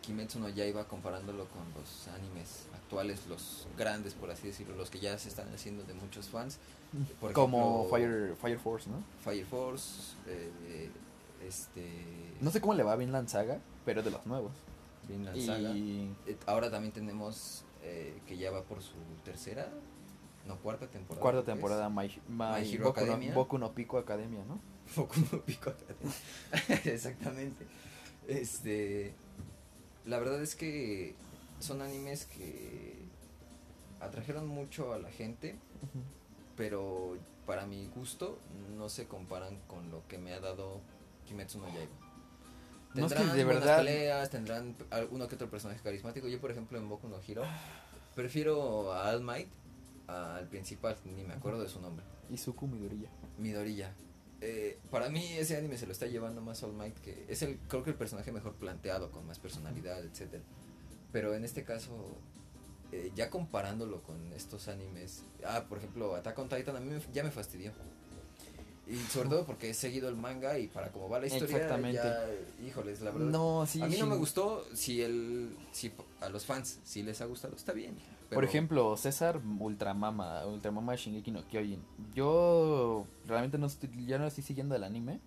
[0.02, 5.00] Kimetsu no Yaiba comparándolo con los animes actuales, los grandes, por así decirlo, los que
[5.00, 6.58] ya se están haciendo de muchos fans.
[7.20, 9.02] Por Como ejemplo, Fire, Fire Force, ¿no?
[9.22, 10.90] Fire Force, eh,
[11.46, 11.86] este...
[12.40, 14.52] No sé cómo le va bien la saga, pero es de los nuevos.
[15.08, 15.70] Vinland Saga.
[15.70, 19.68] Y Eh, Ahora también tenemos eh, que ya va por su tercera,
[20.46, 21.20] no cuarta temporada.
[21.22, 23.34] cuarta temporada, My, My My Hero Boku, no, Academia.
[23.34, 24.60] Boku no Pico Academia, ¿no?
[24.96, 26.14] Boku no Pico Academia.
[26.92, 27.66] Exactamente.
[28.26, 29.14] Este.
[30.08, 31.14] La verdad es que
[31.60, 32.96] son animes que
[34.00, 35.56] atrajeron mucho a la gente,
[36.56, 37.16] pero
[37.46, 38.38] para mi gusto
[38.76, 40.80] no se comparan con lo que me ha dado
[41.26, 41.92] Kimetsu no Yaiba.
[42.94, 46.26] No, es que Tendrán de buenas verdad- peleas, tendrán alguno que otro personaje carismático.
[46.26, 47.42] Yo, por ejemplo, en Boku no Hero
[48.14, 49.48] prefiero a All Might
[50.06, 52.04] al principal, ni me acuerdo de su nombre.
[52.30, 53.10] Izuku Midoriya.
[53.36, 53.92] Midoriya.
[54.40, 57.58] Eh, para mí ese anime se lo está llevando más All Might que es el
[57.68, 60.42] creo que el personaje mejor planteado con más personalidad, etcétera.
[61.12, 61.90] Pero en este caso,
[62.92, 67.00] eh, ya comparándolo con estos animes, ah, por ejemplo, Attack on Titan a mí me-
[67.12, 67.72] ya me fastidió.
[68.86, 71.96] Y sobre todo porque he seguido el manga y para cómo va la historia, Exactamente.
[72.02, 72.26] ya,
[72.66, 73.26] híjoles, la verdad.
[73.28, 73.82] No, sí.
[73.82, 77.54] a mí no me gustó si el si a los fans si les ha gustado,
[77.54, 77.96] está bien.
[78.30, 81.82] Por ejemplo, César Ultramama, Ultramama de Shingeki no Kyojin.
[82.14, 85.20] Yo realmente no estoy, ya no estoy siguiendo el anime.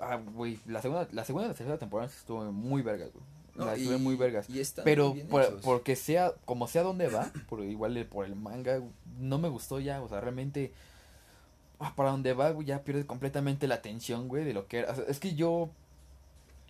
[0.00, 3.24] Ah, güey, la segunda, la segunda y la tercera temporada estuvo muy vergas, güey.
[3.54, 4.50] no, la y- estuve muy vergas.
[4.50, 8.82] y Pero por- porque sea, como sea donde va, por igual por el manga,
[9.20, 10.72] no me gustó ya, o sea, realmente
[11.78, 14.92] ah, para donde va, güey, ya pierdes completamente la atención, güey, de lo que era.
[14.92, 15.70] O sea, es que yo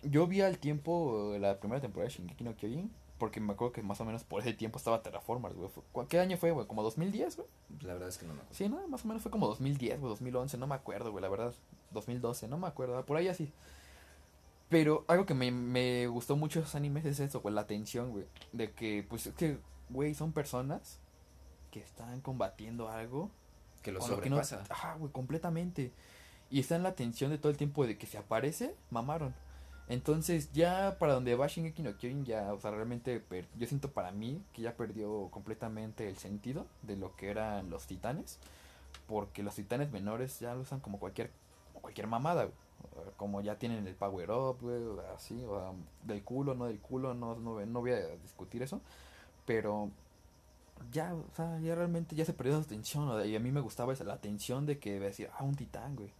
[0.03, 3.81] yo vi al tiempo la primera temporada de Shingeki no Kyojin, porque me acuerdo que
[3.81, 5.69] más o menos por ese tiempo estaba Terraformers, güey.
[5.69, 6.67] Fue- ¿cu- ¿Qué año fue, güey?
[6.67, 7.47] ¿Como 2010, güey?
[7.81, 8.55] la verdad es que no me acuerdo.
[8.55, 11.29] Sí, no, más o menos fue como 2010, güey, 2011, no me acuerdo, güey, la
[11.29, 11.53] verdad.
[11.91, 13.51] 2012, no me acuerdo, por ahí así.
[14.69, 18.11] Pero algo que me, me gustó mucho de esos animes es eso, güey, la tensión,
[18.11, 18.25] güey.
[18.51, 20.99] De que, pues, es que, güey, son personas
[21.71, 23.29] que están combatiendo algo.
[23.83, 24.73] Que lo con lo que no- sobrepasa.
[24.73, 25.91] Ajá, güey, completamente.
[26.49, 29.35] Y está en la tensión de todo el tiempo de que se aparece, mamaron.
[29.87, 33.23] Entonces, ya para donde va Shingeki no Kyojin, ya, o sea, realmente,
[33.57, 37.85] yo siento para mí que ya perdió completamente el sentido de lo que eran los
[37.85, 38.39] titanes.
[39.07, 41.29] Porque los titanes menores ya lo usan como cualquier,
[41.67, 42.49] como cualquier mamada.
[43.17, 44.81] Como ya tienen el power up, güey,
[45.15, 48.81] así, o del culo, no del culo, no, no, no voy a discutir eso.
[49.45, 49.91] Pero
[50.91, 53.27] ya, o sea, ya realmente ya se perdió esa tensión.
[53.27, 56.11] Y a mí me gustaba esa, la tensión de que decir, ah, un titán, güey.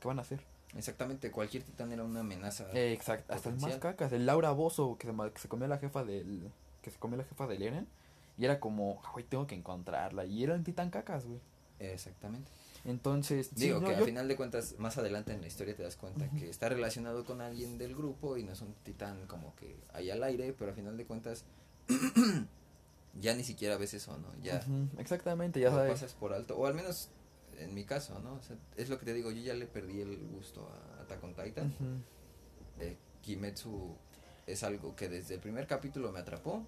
[0.00, 0.40] ¿Qué van a hacer?
[0.76, 2.66] Exactamente, cualquier titán era una amenaza.
[2.72, 5.68] Eh, exacto, hasta el más cacas, el Laura Bozo que se, ma- que se comió
[5.68, 6.50] la jefa del
[6.82, 7.86] que se comió la jefa del Eren
[8.36, 11.38] y era como, "Ah, güey, tengo que encontrarla y era un titán cacas, güey.
[11.78, 12.50] Exactamente.
[12.84, 15.74] Entonces, sí, Digo no, que yo- al final de cuentas, más adelante en la historia
[15.74, 19.26] te das cuenta que está relacionado con alguien del grupo y no es un titán
[19.26, 21.44] como que ahí al aire, pero al final de cuentas
[23.20, 24.28] ya ni siquiera ves eso, ¿no?
[24.42, 25.92] Ya Ujú, exactamente, ya lo sabes.
[25.92, 27.08] pasas por alto, o al menos
[27.58, 28.34] en mi caso, ¿no?
[28.34, 31.22] O sea, es lo que te digo, yo ya le perdí el gusto a Attack
[31.24, 31.72] on Titan.
[32.80, 33.96] Eh, Kimetsu
[34.46, 36.66] es algo que desde el primer capítulo me atrapó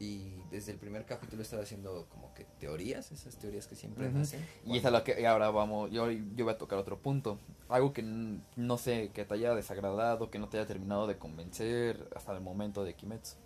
[0.00, 4.18] y desde el primer capítulo estaba haciendo como que teorías, esas teorías que siempre Ujú.
[4.18, 4.44] hacen.
[4.66, 7.38] Y es a lo que y ahora vamos, yo, yo voy a tocar otro punto.
[7.68, 12.08] Algo que no sé, que te haya desagradado, que no te haya terminado de convencer
[12.14, 13.36] hasta el momento de Kimetsu.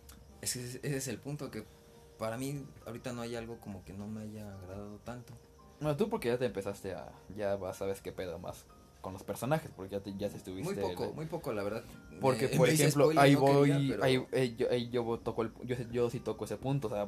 [0.40, 1.64] Ese, es- ese es el punto que
[2.18, 5.34] para mí ahorita no hay algo como que no me haya agradado tanto.
[5.80, 8.64] Bueno, tú porque ya te empezaste a, ya vas, sabes qué pedo más
[9.00, 10.74] con los personajes, porque ya te, ya te estuviste...
[10.74, 11.84] Muy poco, muy poco la verdad.
[12.20, 15.20] Porque, Me- por ejemplo, spoiler, ahí no voy, quería, pero- ahí, eh, yo, ahí yo
[15.22, 17.06] toco el, yo, yo sí toco ese punto, o sea,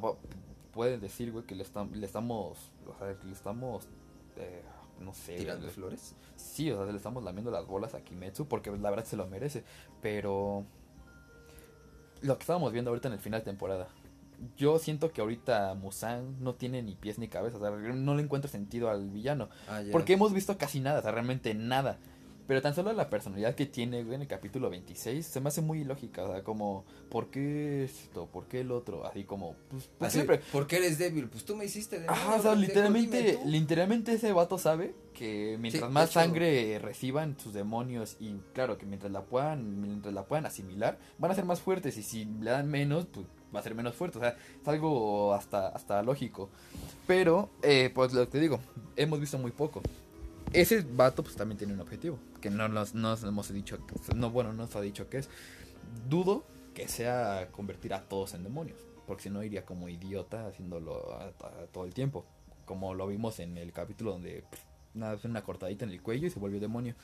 [0.73, 2.57] pueden decir, güey, que le, estam- le estamos,
[2.87, 3.89] o sea, que le estamos,
[4.37, 4.61] eh,
[5.01, 6.15] no sé, tirando le- flores.
[6.37, 9.27] Sí, o sea, le estamos lamiendo las bolas a Kimetsu porque la verdad se lo
[9.27, 9.65] merece.
[10.01, 10.63] Pero
[12.21, 13.89] lo que estábamos viendo ahorita en el final de temporada.
[14.57, 17.57] Yo siento que ahorita Musan no tiene ni pies ni cabeza.
[17.57, 19.49] O sea, no le encuentro sentido al villano.
[19.69, 19.81] Ah.
[19.91, 21.97] Porque hemos visto casi nada, o sea, realmente nada.
[22.47, 25.61] Pero tan solo la personalidad que tiene, güey, en el capítulo 26 se me hace
[25.61, 26.23] muy ilógica.
[26.23, 28.25] O sea, como, ¿por qué esto?
[28.25, 29.05] ¿Por qué el otro?
[29.05, 30.39] Así como, pues, pues Así, siempre.
[30.51, 31.29] ¿Por qué eres débil?
[31.29, 32.09] Pues tú me hiciste débil.
[32.09, 37.37] Ajá, o sea, literalmente, literalmente ese vato sabe que mientras Sí, más hecho- sangre reciban
[37.39, 41.45] sus demonios y claro que mientras la puedan, mientras la puedan asimilar, van a ser
[41.45, 44.17] más fuertes y si le dan menos, pues va a ser menos fuerte.
[44.17, 46.49] O sea, es algo hasta, hasta lógico.
[47.07, 48.59] Pero, eh, pues lo que te digo,
[48.95, 49.81] hemos visto muy poco.
[50.53, 53.77] Ese vato pues también tiene un objetivo, que no nos, no nos hemos dicho,
[54.15, 55.29] no, bueno, no nos ha dicho que es.
[56.09, 61.33] Dudo que sea convertir a todos en demonios, porque si no iría como idiota haciéndolo
[61.71, 62.25] todo el tiempo,
[62.65, 64.61] como lo vimos en el capítulo donde pff,
[64.93, 66.95] nada, una cortadita en el cuello y se volvió demonio.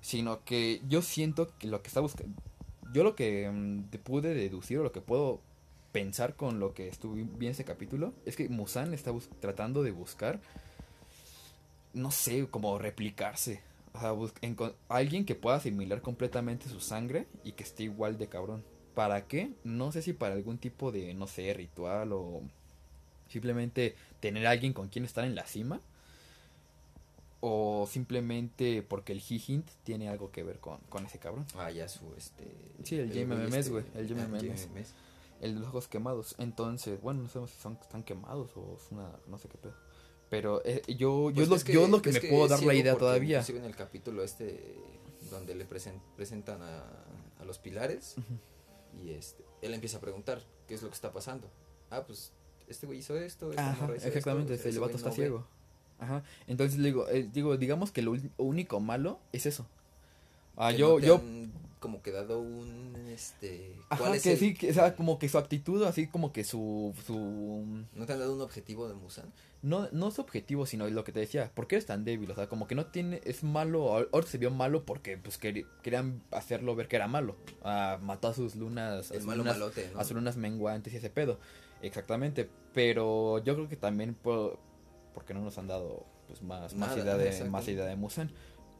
[0.00, 2.40] Sino que yo siento que lo que está buscando,
[2.92, 5.40] yo lo que mm, pude deducir o lo que puedo
[5.92, 10.40] pensar con lo que estuve bien ese capítulo es que Musan está tratando de buscar
[11.98, 13.60] no sé, como replicarse.
[13.92, 14.14] O sea,
[14.88, 18.64] alguien que pueda asimilar completamente su sangre y que esté igual de cabrón.
[18.94, 19.52] ¿Para qué?
[19.64, 22.42] No sé si para algún tipo de, no sé, ritual o
[23.28, 25.80] simplemente tener a alguien con quien estar en la cima.
[27.40, 31.46] O simplemente porque el Hihint tiene algo que ver con, con ese cabrón.
[31.56, 32.44] Ah, ya su, este...
[32.82, 34.12] Sí, el Memes, este, güey, el.
[34.14, 34.94] Memes.
[35.40, 36.34] El de los ojos quemados.
[36.38, 39.74] Entonces, bueno, no sabemos si son, están quemados o es una, no sé qué pedo.
[40.30, 42.74] Pero eh, yo, yo, Pues es lo, es yo lo que me puedo dar la
[42.74, 43.42] idea todavía.
[43.48, 44.76] En el capítulo este
[45.30, 46.82] donde le presen- presentan a,
[47.40, 48.16] a los pilares
[49.02, 51.48] y este él empieza a preguntar qué es lo que está pasando.
[51.90, 52.32] Ah, pues
[52.68, 53.50] este güey hizo esto.
[53.56, 55.16] Ajá, hizo exactamente, esto, el vato está no ve.
[55.22, 55.46] ciego.
[55.98, 59.66] Ajá, entonces le digo, eh, digo, digamos que lo único malo es eso.
[60.56, 61.20] Ah, Que yo, no yo,
[61.78, 63.74] como que dado un, este...
[63.88, 66.32] Ajá, ¿cuál es que el- sí, que, o sea, como que su actitud, así como
[66.32, 69.32] que su, su, ¿No te han dado un objetivo de Musan?
[69.60, 72.30] no, no su objetivo, sino lo que te decía, ¿por qué eres tan débil?
[72.30, 75.36] O sea, como que no tiene, es malo, ahor- ahora se vio malo porque, pues,
[75.38, 79.58] querían hacerlo ver que era malo, ah, mató a sus lunas, a sus malo lunas,
[79.58, 79.98] malote, ¿no?
[80.00, 81.40] a sus lunas menguantes y ese pedo,
[81.82, 84.58] exactamente, pero yo creo que también, por,
[85.14, 88.30] porque no nos han dado, pues, más, más idea de, más idea de Musan,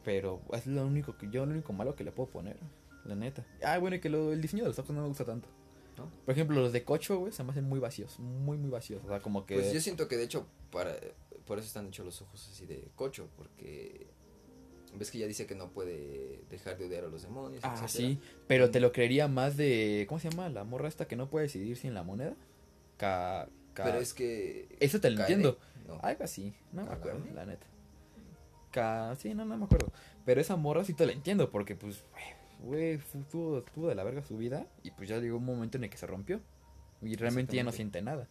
[0.05, 2.57] pero es lo único que yo, lo único malo que le puedo poner,
[3.09, 3.45] la neta.
[3.65, 5.49] Ah, bueno, y que lo, el diseño de los ojos no me gusta tanto.
[5.97, 6.09] ¿No?
[6.25, 9.03] Por ejemplo, los de Cocho, güey, se me hacen muy vacíos, muy, muy vacíos.
[9.05, 9.55] O sea, como que...
[9.57, 10.95] Pues yo siento que de hecho para
[11.45, 14.07] por eso están hechos los ojos así de cocho, porque
[14.95, 17.65] ves que ya dice que no puede dejar de odiar a los demonios.
[17.65, 17.89] Ah, etcétera.
[18.11, 20.05] sí, pero te lo creería más de...
[20.09, 20.51] ¿Cómo se llama?
[20.51, 22.37] La morra esta que no puede decidir sin la moneda.
[22.99, 23.49] Ca...
[23.73, 25.59] ca- Pero es que Eso te lo entiendo.
[25.87, 25.99] No.
[26.03, 27.67] Algo así, no me acuerdo, la neta.
[28.71, 29.17] Ca...
[29.17, 29.91] Sí, no, no me acuerdo.
[30.27, 32.05] Pero esa morra sí te la entiendo, porque pues,
[32.61, 35.77] güey, fu- tuvo, tuvo de la verga su vida y pues ya llegó un momento
[35.79, 36.41] en el que se rompió.
[37.03, 38.27] Y realmente ya no siente nada.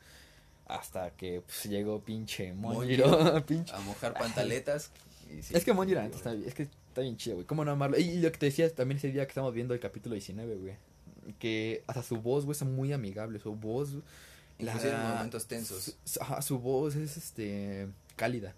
[0.66, 3.08] Hasta que pues, llegó pinche Monjiro.
[3.08, 3.46] Monjiro.
[3.46, 4.92] pinche a mojar pantaletas.
[5.32, 7.48] y sí, Es que Monjiro antes está, es que está bien chido, güey.
[7.48, 7.98] ¿Cómo no amarlo?
[7.98, 10.76] Y, lo que te decía también ese día que estábamos viendo el capítulo 19, güey.
[11.40, 13.40] Que hasta su voz, güey, es muy amigable.
[13.40, 13.96] Su voz.
[14.60, 15.96] Inclusive en momentos tensos.
[16.04, 17.88] Su, ajá, su voz es este
[18.18, 18.54] cálida.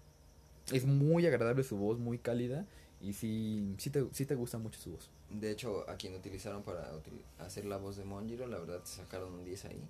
[0.72, 2.66] Es muy agradable su voz, muy cálida.
[3.00, 5.10] Y sí, sí te, sí te gusta mucho su voz.
[5.30, 9.32] De hecho, a quien utilizaron para util- hacer la voz de Monjiro, la verdad sacaron
[9.34, 9.80] un 10 ahí.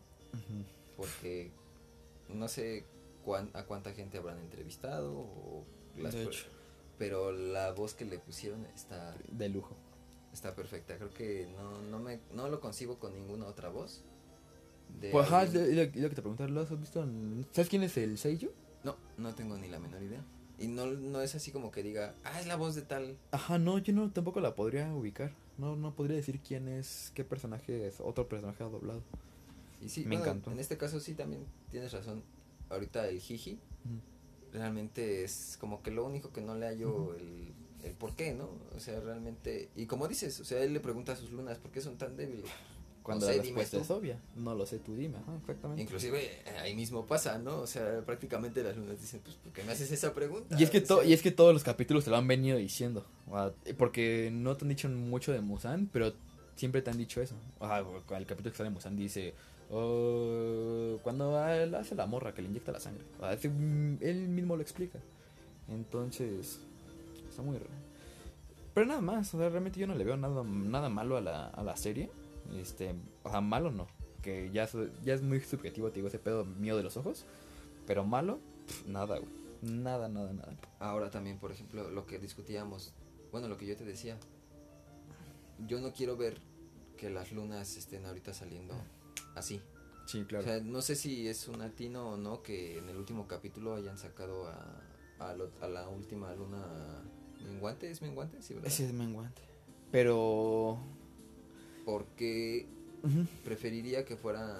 [0.96, 1.50] Porque
[2.28, 2.84] no sé
[3.24, 5.12] cuán- a cuánta gente habrán entrevistado.
[5.18, 5.64] O
[5.96, 6.46] las De hecho.
[6.98, 9.74] Pero la voz que le pusieron está, De lujo.
[10.32, 10.96] está perfecta.
[10.98, 14.04] Creo que no, no, me, no lo concibo con ninguna otra voz.
[15.00, 17.02] de Pues ajá, lo, que te preguntaba, ¿lo has visto?
[17.02, 18.50] en- ¿Sabes quién es el Seiyu?
[18.84, 20.22] No, no tengo ni la menor idea.
[20.60, 23.16] Y no, no es así como que diga, ah, es la voz de tal.
[23.32, 25.32] Ajá, no, yo no tampoco la podría ubicar.
[25.56, 29.02] No, no podría decir quién es, qué personaje es, otro personaje ha doblado.
[29.80, 30.52] Y sí, Me bueno, encantó.
[30.52, 32.22] En este caso sí también tienes razón.
[32.68, 33.58] Ahorita el Jiji
[34.52, 37.52] realmente es como que lo único que no le hallo el,
[37.84, 38.50] el por qué, ¿no?
[38.76, 39.70] O sea, realmente.
[39.76, 42.16] Y como dices, o sea, él le pregunta a sus lunas, ¿por qué son tan
[42.16, 42.50] débiles?
[43.02, 44.18] Cuando No sé, la respuesta es obvia.
[44.36, 45.16] No lo sé, tú dime.
[45.18, 45.82] Ajá, exactamente.
[45.82, 47.60] Inclusive eh, ahí mismo pasa, ¿no?
[47.60, 50.56] O sea, prácticamente las lunas dicen, pues, ¿por qué me haces esa pregunta?
[50.58, 53.04] Y es que, to- y es que todos los capítulos te lo han venido diciendo.
[53.30, 56.12] sea, Porque no te han dicho mucho de Musan, pero
[56.56, 57.34] siempre te han dicho eso.
[57.58, 59.34] Sea, el capítulo que sale de Musan dice...
[59.72, 63.04] "Oh, cuando él hace la morra que le inyecta la sangre.
[63.32, 64.98] Ese- mm, él mismo lo explica.
[65.68, 66.60] Entonces...
[67.28, 67.70] Está muy raro.
[68.74, 69.32] Pero nada más.
[69.34, 72.10] O sea, realmente yo no le veo nada, nada malo a la, a la serie.
[72.56, 73.86] Este, o sea, malo no.
[74.22, 77.24] Que ya, es- ya es muy subjetivo, te digo, ese pedo mío de los ojos.
[77.86, 79.30] Pero malo, pff, nada, güey.
[79.62, 80.54] Nada, nada, nada.
[80.78, 82.92] Ahora también, por ejemplo, lo que discutíamos,
[83.32, 84.18] bueno, lo que yo te decía,
[85.66, 86.38] yo no quiero ver
[86.96, 88.74] que las lunas estén ahorita saliendo
[89.34, 89.60] así.
[90.06, 90.44] Sí, O claro.
[90.44, 93.96] sea, no sé si es un atino o no que en el último capítulo hayan
[93.98, 94.80] sacado a,
[95.18, 97.02] a, lo- a la última luna
[97.44, 98.42] menguante, ¿es menguante?
[98.42, 98.68] Sí, ¿verdad?
[98.68, 99.42] Ese es menguante.
[99.90, 100.78] Pero.
[101.90, 102.66] Porque
[103.44, 104.52] preferiría que fueran,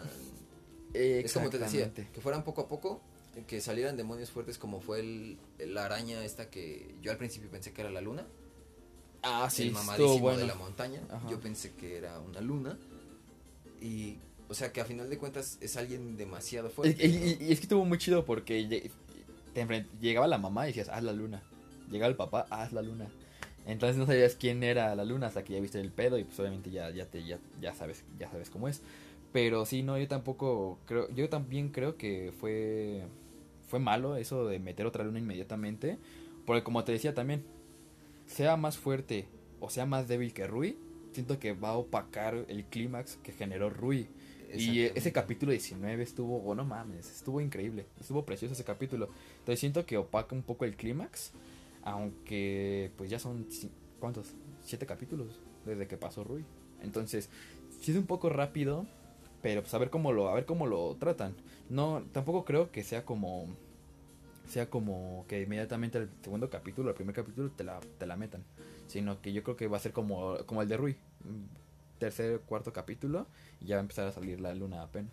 [0.95, 3.01] es como te decía, que fueran poco a poco,
[3.47, 7.73] que salieran demonios fuertes como fue el, la araña esta que yo al principio pensé
[7.73, 8.27] que era la luna.
[9.23, 10.39] Ah, sí, el mamadísimo bueno.
[10.41, 11.01] de la montaña.
[11.09, 11.31] Ajá.
[11.31, 12.77] Yo pensé que era una luna.
[13.81, 14.17] Y,
[14.49, 17.07] o sea, que a final de cuentas es alguien demasiado fuerte.
[17.07, 17.27] y- ¿no?
[17.27, 18.91] y- y es que estuvo muy chido porque
[19.55, 21.43] te llegaba la mamá y decías, haz la luna.
[21.91, 23.09] Llegaba el papá, haz la luna.
[23.71, 26.39] Entonces no sabías quién era la luna hasta que ya viste el pedo y pues
[26.41, 28.83] obviamente ya, ya, te, ya, ya, sabes, ya sabes cómo es.
[29.33, 33.05] Pero sí, no, yo tampoco creo, yo también creo que fue,
[33.69, 35.99] fue malo eso de meter otra luna inmediatamente.
[36.47, 37.45] Porque como te decía también,
[38.27, 39.27] sea más fuerte
[39.61, 40.77] o sea más débil que Rui,
[41.13, 44.09] siento que va a opacar el clímax que generó Rui.
[44.53, 47.87] Y eh, ese capítulo 19 estuvo, oh, no mames, estuvo increíble.
[48.01, 49.09] Estuvo precioso ese capítulo.
[49.39, 51.33] Entonces siento que opaca un poco el clímax.
[51.83, 53.47] Aunque pues ya son,
[53.99, 54.35] ¿cuántos?
[54.63, 56.45] Siete capítulos desde que pasó Rui.
[56.83, 57.29] Entonces,
[57.81, 58.87] sí es un poco rápido,
[59.43, 61.35] pero pues a ver cómo lo, a ver cómo lo tratan.
[61.69, 63.47] No, tampoco creo que sea como,
[64.49, 68.45] sea como que inmediatamente el segundo capítulo, el primer capítulo te la, te la metan.
[68.87, 70.97] Sino que yo creo que va a ser como, como el de Rui.
[71.99, 73.27] Tercer, cuarto capítulo
[73.61, 75.13] y ya va a empezar a salir la luna apenas.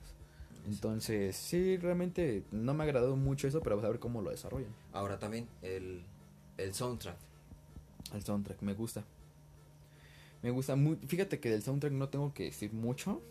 [0.65, 4.31] Entonces, sí, realmente no me ha agradado mucho eso, pero vamos a ver cómo lo
[4.31, 4.71] desarrollan.
[4.93, 6.03] Ahora también el,
[6.57, 7.17] el soundtrack.
[8.13, 9.03] El soundtrack me gusta.
[10.41, 10.97] Me gusta muy.
[11.07, 13.21] Fíjate que del soundtrack no tengo que decir mucho.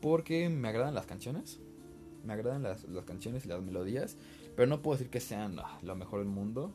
[0.00, 1.58] Porque me agradan las canciones.
[2.24, 4.16] Me agradan las, las canciones y las melodías.
[4.56, 6.72] Pero no puedo decir que sean ah, lo mejor del mundo.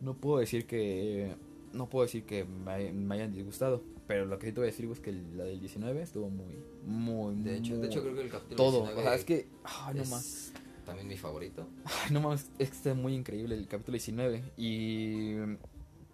[0.00, 1.34] No puedo decir que.
[1.72, 3.82] no puedo decir que me, me hayan disgustado.
[4.06, 6.58] Pero lo que sí te voy a decir es que la del 19 estuvo muy,
[6.84, 8.80] muy, De hecho, de hecho creo que el capítulo todo.
[8.82, 10.52] 19 O sea, es que, ay, no es más.
[10.84, 11.66] También mi favorito.
[11.84, 14.42] Ay, no mames, es que está muy increíble el capítulo 19.
[14.56, 15.34] Y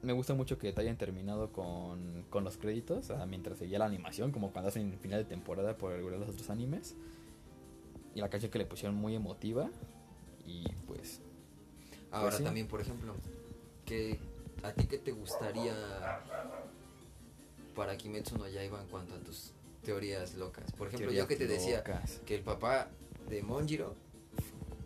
[0.02, 3.78] me gusta mucho que te hayan terminado con, con los créditos, o sea, mientras seguía
[3.78, 6.94] la animación, como cuando hacen final de temporada por algunos de los otros animes.
[8.14, 9.70] Y la canción que le pusieron muy emotiva.
[10.46, 11.20] Y pues,
[12.10, 12.42] Ahora sí.
[12.42, 13.14] también, por ejemplo,
[13.84, 14.18] que
[14.62, 15.74] a ti qué te gustaría
[17.74, 19.52] para Kimetsu no Yaiba en cuanto a tus
[19.84, 20.70] teorías locas.
[20.72, 22.20] Por ejemplo, yo que te decía locas.
[22.26, 22.88] que el papá
[23.28, 23.94] de Monjiro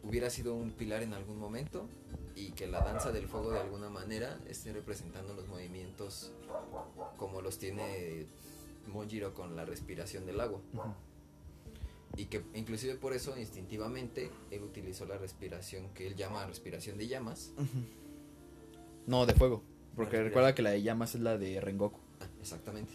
[0.07, 1.89] hubiera sido un pilar en algún momento
[2.37, 6.33] y que la danza del fuego de alguna manera esté representando los movimientos
[7.17, 8.27] como los tiene
[8.93, 10.61] Monjiro con la respiración del agua.
[12.17, 17.09] Y que inclusive por eso instintivamente él utilizó la respiración que él llama respiración de
[17.09, 17.53] llamas.
[19.07, 19.63] No, de fuego.
[19.97, 22.01] Porque recuerda que la de llamas es la de Rengoku.
[22.21, 22.93] Ah, exactamente.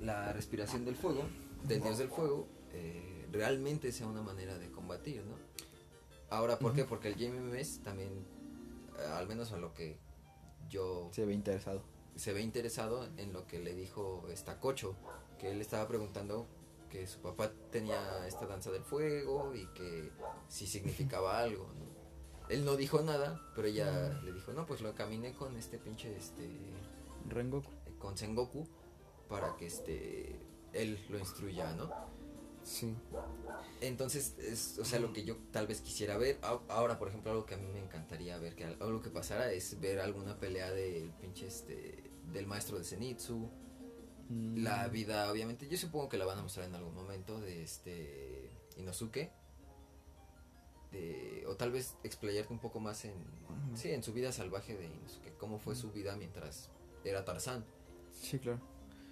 [0.00, 1.24] La respiración del fuego,
[1.64, 5.34] del dios del fuego, eh, realmente sea una manera de combatir, ¿no?
[6.30, 6.84] Ahora, ¿por qué?
[6.84, 8.10] Porque el JMMS también,
[8.98, 9.98] eh, al menos a lo que
[10.68, 11.82] yo Se ve interesado.
[12.14, 14.94] se ve interesado en lo que le dijo Estacocho,
[15.38, 16.46] que él estaba preguntando
[16.88, 20.10] que su papá tenía esta danza del fuego y que
[20.48, 21.90] si significaba algo, ¿no?
[22.48, 26.16] Él no dijo nada, pero ella le dijo, no, pues lo caminé con este pinche,
[26.16, 26.48] este,
[27.28, 27.70] Rengoku.
[27.98, 28.66] con Sengoku
[29.28, 30.40] para que este
[30.72, 31.90] él lo instruya, ¿no?
[32.70, 32.94] Sí.
[33.80, 37.46] Entonces, es, o sea, lo que yo tal vez quisiera ver, ahora, por ejemplo, algo
[37.46, 40.70] que a mí me encantaría ver, que al- algo que pasara es ver alguna pelea
[40.70, 43.50] del pinche este del maestro de Zenitsu,
[44.28, 44.62] Mm.
[44.62, 48.50] la vida, obviamente, yo supongo que la van a mostrar en algún momento de este
[48.76, 49.32] Inosuke.
[50.92, 53.14] De, o tal vez explayarte un poco más en,
[53.74, 56.68] sí, en su vida salvaje de Inosuke, cómo fue su vida mientras
[57.04, 57.64] era Tarzán.
[58.12, 58.60] Sí, claro.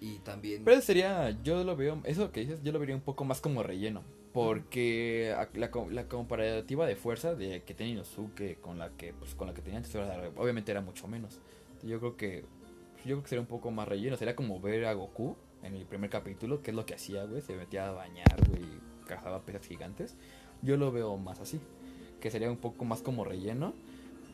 [0.01, 0.63] Y también...
[0.63, 3.63] Pero sería, yo lo veo, eso que dices, yo lo vería un poco más como
[3.63, 4.03] relleno.
[4.33, 9.47] Porque la, la comparativa de fuerza de que tenía Inosuke con la que, pues, con
[9.47, 9.93] la que tenía antes,
[10.37, 11.39] obviamente era mucho menos.
[11.83, 12.45] Yo creo que,
[12.99, 14.17] yo creo que sería un poco más relleno.
[14.17, 17.41] Sería como ver a Goku en el primer capítulo, que es lo que hacía, güey.
[17.41, 18.63] Se metía a bañar, güey,
[19.07, 20.15] cazaba peces gigantes.
[20.61, 21.59] Yo lo veo más así.
[22.21, 23.73] Que sería un poco más como relleno.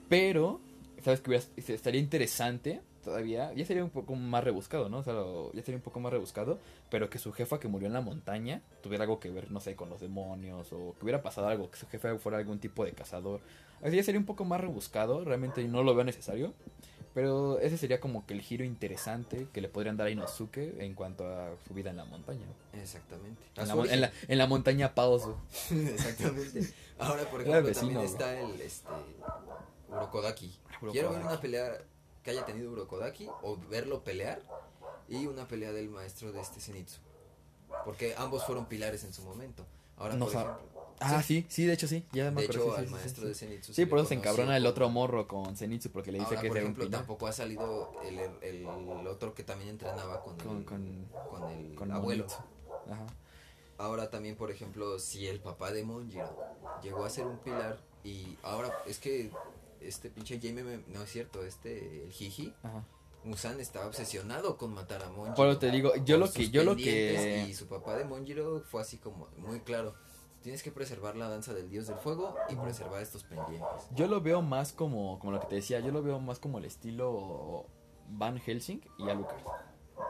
[0.10, 0.60] Pero,
[1.02, 1.36] ¿sabes que
[1.74, 3.54] estaría interesante todavía?
[3.54, 4.98] Ya sería un poco más rebuscado, ¿no?
[4.98, 6.60] O sea, lo- ya sería un poco más rebuscado.
[6.90, 9.76] Pero que su jefa que murió en la montaña tuviera algo que ver, no sé,
[9.78, 10.74] con los demonios.
[10.74, 13.40] O que hubiera pasado algo, que su jefe fuera algún tipo de cazador.
[13.82, 15.24] Así ya sería un poco más rebuscado.
[15.24, 16.54] Realmente no lo veo necesario.
[17.14, 20.96] Pero ese sería como que el giro interesante que le podrían dar a Inosuke en
[20.96, 22.46] cuanto a su vida en la montaña.
[22.74, 23.42] Exactamente.
[23.56, 24.32] En la, su mon- en la, origen.
[24.32, 25.34] en la montaña Paosu.
[25.72, 26.74] Exactamente.
[27.00, 28.90] Ahora, por ejemplo, vecino, también está el este.
[29.90, 30.60] Urokodaki.
[30.92, 31.78] Quiero ver una pelea
[32.26, 34.42] que haya tenido Urokodaki o verlo pelear
[35.08, 36.98] y una pelea del maestro de este Zenitsu.
[37.86, 39.64] Porque ambos fueron pilares en su momento.
[39.98, 40.60] Ahora, No por ejemplo,
[41.00, 42.06] Ah, sí, sí, de hecho sí.
[42.14, 43.36] Ya me de acuerdo, hecho, sí, al sí, maestro sí, de.
[43.36, 43.74] Zenitsu.
[43.74, 46.48] Sí, por eso se encabrona el otro morro con Zenitsu porque le dice Ahora, que
[46.48, 50.58] es por ejemplo, tampoco ha salido el, el, el otro que también entrenaba con, Con-
[50.60, 52.26] el, con- con el con abuelo.
[52.90, 53.06] Ajá.
[53.78, 56.34] Ahora también, por ejemplo, si el papá de Monjiro
[56.82, 59.32] llegó a ser un pilar y ahora es que
[59.82, 62.84] este pinche Jaime, no es cierto, este, el Jiji, Ajá.
[63.24, 65.50] Musan estaba obsesionado con matar a Monjiro.
[65.50, 68.82] Eso te digo, yo lo que, yo lo que, Y su papá de Monjiro fue
[68.82, 69.96] así como muy claro,
[70.42, 73.68] tienes que preservar la danza del dios del fuego y preservar estos pendientes.
[73.96, 76.60] yo lo veo más como, como lo que te decía, yo lo veo más como
[76.60, 77.66] el estilo
[78.10, 79.42] Van Helsing y Alucard.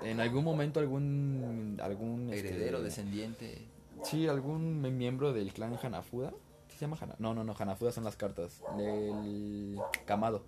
[0.03, 3.65] En algún momento algún, algún este, Heredero, descendiente.
[4.03, 6.33] Sí, algún mi- miembro del clan Hanafuda.
[6.75, 7.15] ¿Sí se llama Hana?
[7.19, 8.61] No, no, no, Hanafuda son las cartas.
[8.75, 10.43] Del Kamado.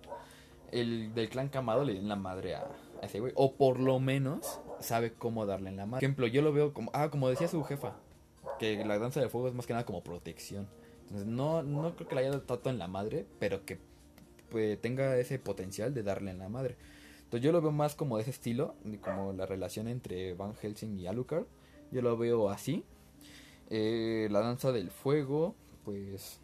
[0.70, 2.66] El del clan Kamado le den la madre a,
[3.00, 3.32] ese güey.
[3.34, 6.00] O por lo menos sabe cómo darle en la madre.
[6.00, 6.90] Por ejemplo, yo lo veo como.
[6.92, 7.96] Ah, como decía su jefa.
[8.58, 10.68] Que la danza del fuego es más que nada como protección.
[11.04, 13.78] Entonces, no, no creo que la haya tanto en la madre, pero que
[14.50, 16.76] pues, tenga ese potencial de darle en la madre.
[17.20, 20.54] Entonces, yo lo veo más como de ese estilo, de como la relación entre Van
[20.54, 21.44] Helsing y Alucard.
[21.90, 22.84] Yo lo veo así.
[23.70, 25.54] Eh, la danza del fuego,
[25.92, 26.38] pues.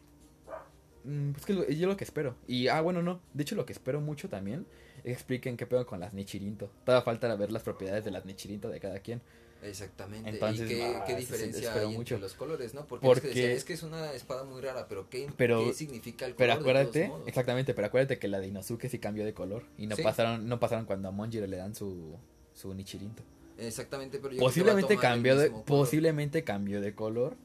[1.04, 2.34] mm, Pues que lo- yo lo que espero.
[2.46, 3.20] Y, ah, bueno, no.
[3.34, 4.66] De hecho, lo que espero mucho también
[4.98, 6.70] es que expliquen qué pedo con las Nichirinto.
[6.84, 9.20] Todavía falta ver las propiedades de las Nichirinto de cada quien.
[9.62, 10.28] Exactamente.
[10.28, 12.14] Entonces, ¿Y qué, ah, diferencia hay mucho.
[12.14, 12.86] entre los colores, no?
[12.86, 15.72] Porque, Porque- Es, que es que es una espada muy rara, pero ¿qué, Pero- qué
[15.72, 16.38] significa el color?
[16.38, 17.28] Pero de acuérdate, todos modos?
[17.28, 19.64] exactamente, pero acuérdate que la de Inosuke sí cambió de color.
[19.78, 20.02] Y no Sí.
[20.02, 22.16] pasaron, no pasaron cuando a Monjiro le dan su,
[22.54, 23.22] su Nichirinto.
[23.58, 25.64] Exactamente, pero yo creo que Posiblemente cambió de, color.
[25.64, 27.36] posiblemente cambió de color.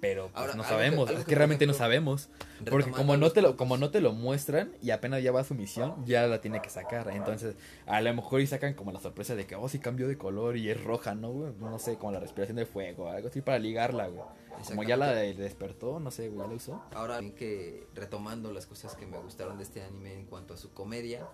[0.00, 2.28] Pero pues, Ahora, no que- sabemos, algo es que, que realmente no sabemos.
[2.68, 5.54] Porque como no te lo, como no te lo muestran y apenas ya va su
[5.54, 7.08] misión, ya la tiene que sacar.
[7.12, 7.54] Entonces,
[7.86, 10.56] a lo mejor y sacan como la sorpresa de que, oh, sí cambió de color
[10.56, 11.52] y es roja, ¿no, güey?
[11.60, 14.22] No sé, como la respiración de fuego, algo así para ligarla, güey.
[14.66, 16.82] Como ya la de- despertó, no sé, güey, ya la usó.
[16.92, 20.72] Ahora que retomando las cosas que me gustaron de este anime en cuanto a su
[20.72, 21.28] comedia,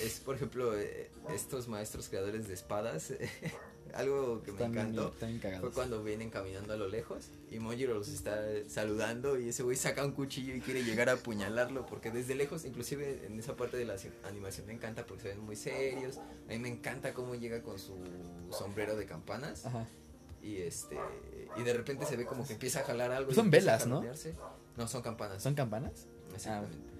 [0.00, 3.12] es por ejemplo eh, estos maestros creadores de espadas,
[3.94, 5.14] algo que me encantó.
[5.20, 8.36] bien Fue cuando vienen caminando a lo lejos y Monjiro los está
[8.68, 12.64] saludando y ese güey saca un cuchillo y quiere llegar a apuñalarlo porque desde lejos,
[12.64, 13.96] inclusive en esa parte de la
[14.28, 16.18] animación me encanta porque se ven muy serios.
[16.18, 17.94] A mí me encanta cómo llega con su
[18.50, 19.86] sombrero de campanas Ajá.
[20.42, 20.98] y este
[21.56, 23.30] y de repente se ve como que empieza a jalar algo.
[23.30, 24.02] y Son velas, ¿no?
[24.76, 25.42] No, son campanas.
[25.42, 26.06] ¿Son campanas?
[26.34, 26.76] Exactamente.
[26.90, 26.93] Ah.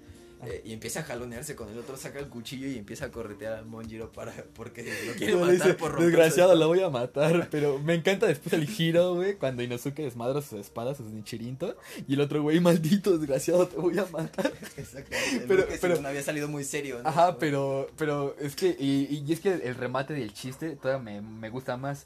[0.45, 3.53] Eh, y empieza a jalonearse con el otro, saca el cuchillo y empieza a corretear
[3.53, 6.59] a Monjiro para porque lo quiere matar dice, por romper Desgraciado, espada".
[6.59, 7.47] la voy a matar.
[7.49, 9.35] Pero me encanta después el giro, güey.
[9.35, 11.75] Cuando Inosuke desmadra sus espadas, sus nichirintos.
[12.07, 14.51] Y el otro, güey, maldito, desgraciado, te voy a matar.
[14.77, 15.45] Exactamente.
[15.47, 17.01] Pero- Pero, pero- no había salido muy serio.
[17.01, 17.09] ¿no?
[17.09, 21.21] Ajá, pero, pero es que, y, y es que el remate del chiste todavía me,
[21.21, 22.05] me gusta más.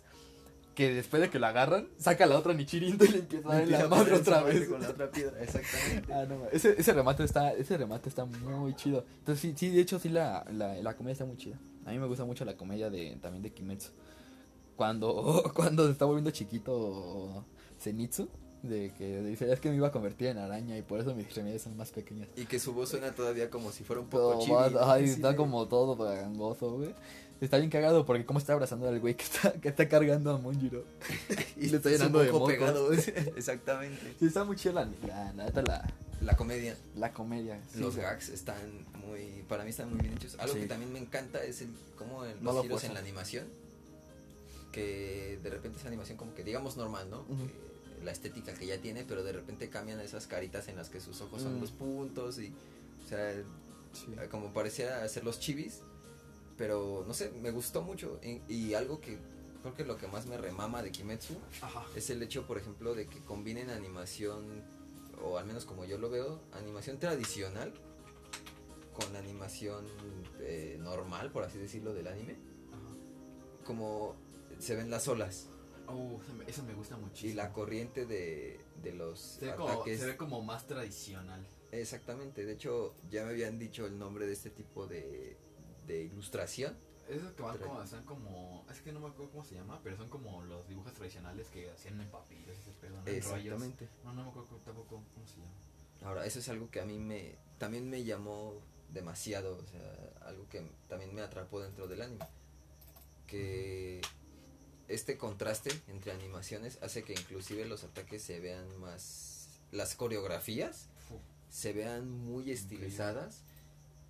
[0.79, 3.67] Que después de que lo agarran, saca la otra Nichirinto y le empieza a dar
[3.67, 4.65] la madre otra vez.
[4.69, 6.13] Con la otra piedra, exactamente.
[6.13, 9.03] Ah, no, ese, ese remate está, ese remate está muy chido.
[9.17, 11.59] Entonces sí, sí, de hecho sí la, la, la comedia está muy chida.
[11.85, 13.89] A mí me gusta mucho la comedia de, también de Kimetsu.
[14.77, 17.43] Cuando, cuando se está volviendo chiquito
[17.81, 18.29] Zenitsu,
[18.63, 21.25] de que dice, es que me iba a convertir en araña y por eso mis
[21.25, 22.29] extremidades son más pequeñas.
[22.37, 25.67] Y que su voz suena todavía como si fuera un poco más- ay, está como
[25.67, 26.93] todo gangoso, güey.
[27.41, 30.37] Está bien cagado porque como está abrazando al güey que está, que está cargando a
[30.37, 30.83] Monjiro.
[31.57, 32.91] y le está llenando de moco pegado.
[33.37, 34.15] Exactamente.
[34.19, 34.85] Sí, está muy chida la,
[35.33, 36.75] la, la, comedia.
[36.95, 37.61] la comedia.
[37.73, 38.57] sí, los gags están
[39.07, 40.35] muy, para mí están muy bien hechos.
[40.39, 40.61] Algo Sí.
[40.61, 42.89] que también me encanta es el, cómo el, No los giros fuerzan.
[42.91, 43.47] en la animación,
[44.71, 47.25] que de repente esa animación como que digamos normal, ¿no?
[47.27, 50.99] Que la estética que ya tiene, pero de repente cambian esas caritas en las que
[51.01, 51.61] sus ojos son Mm.
[51.61, 52.53] los puntos y,
[53.05, 53.33] o sea,
[53.93, 54.05] Sí.
[54.29, 55.79] como parecía ser los chivis,
[56.59, 59.17] pero no sé, me gustó mucho y, y algo que
[59.61, 61.85] creo que lo que más me remama de Kimetsu Ajá.
[61.95, 64.63] es el hecho, por ejemplo, de que combinen animación,
[65.23, 67.73] o al menos como yo lo veo, animación tradicional
[68.93, 69.85] con animación
[70.41, 72.35] eh, normal, por así decirlo, del anime.
[73.65, 74.15] Como
[74.59, 75.49] se ven las olas
[75.87, 77.35] Oh, me, me gusta y muchísimo.
[77.37, 79.99] la corriente de, de los se como, ataques.
[79.99, 81.47] se ve como más tradicional.
[81.71, 85.35] Exactamente, de hecho ya me habían dicho el nombre de este tipo de,
[85.89, 86.77] de ilustración.
[87.09, 89.81] Esos que van Tra- como, son como, es que no me acuerdo cómo se llama,
[89.83, 93.01] pero son como los dibujos tradicionales que hacían en papiros, ese pedo, ¿no?
[93.03, 93.15] Rollos.
[93.25, 93.89] Exactamente.
[94.03, 95.51] No, no me acuerdo tampoco cómo se llama.
[96.03, 98.61] Ahora, eso es algo que a mí me también me llamó
[98.93, 102.25] demasiado, o sea, algo que también me atrapó dentro del anime.
[103.25, 104.01] Que
[104.87, 110.89] este contraste entre animaciones hace que inclusive los ataques se vean más las coreografías
[111.49, 113.43] se vean muy estilizadas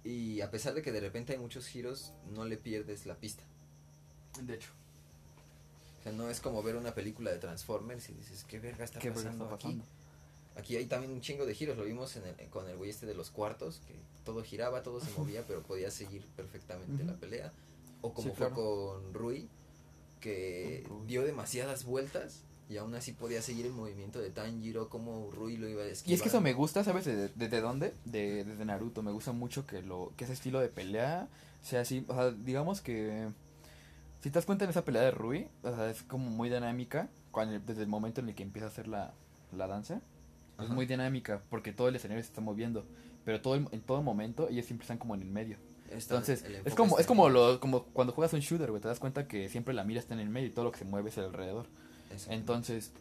[0.04, 3.44] y a pesar de que de repente hay muchos giros, no le pierdes la pista.
[4.42, 4.70] De hecho.
[6.00, 9.00] O sea, no es como ver una película de Transformers y dices, ¿qué verga está
[9.00, 9.64] ¿Qué verga pasando está aquí?
[9.68, 9.86] pasando?
[10.56, 13.06] Aquí hay también un chingo de giros, lo vimos en el- con el güey este
[13.06, 13.96] de los cuartos, que
[14.26, 17.52] todo giraba, todo se movía, pero podía seguir perfectamente la pelea.
[18.02, 18.56] O como Sí, fue claro.
[18.56, 19.50] con Rui,
[20.22, 21.06] que Rui.
[21.08, 25.68] dio demasiadas vueltas y aún así podía seguir el movimiento de Tanjiro, como Rui lo
[25.68, 26.42] iba a Y es que eso esquivar.
[26.44, 27.04] me gusta, ¿sabes?
[27.06, 27.94] ¿De, de, de dónde?
[28.06, 29.02] De, desde Naruto.
[29.02, 31.28] Me gusta mucho que lo que ese estilo de pelea
[31.64, 32.06] sea así.
[32.08, 33.28] O sea, digamos que...
[34.22, 37.10] Si te das cuenta en esa pelea de Rui, o sea, es como muy dinámica.
[37.32, 39.14] Cuando, desde el momento en el que empieza a hacer la,
[39.56, 40.02] la danza.
[40.62, 42.86] Es muy dinámica porque todo el escenario se está moviendo.
[43.26, 45.58] Pero todo el- en todo momento ellos siempre están como en el medio.
[45.90, 48.82] Entonces, es como, es como, lo, como cuando juegas un shooter, güey.
[48.82, 50.78] Te das cuenta que siempre la mira está en el medio y todo lo que
[50.80, 51.66] se mueve es alrededor.
[52.30, 52.94] Entonces,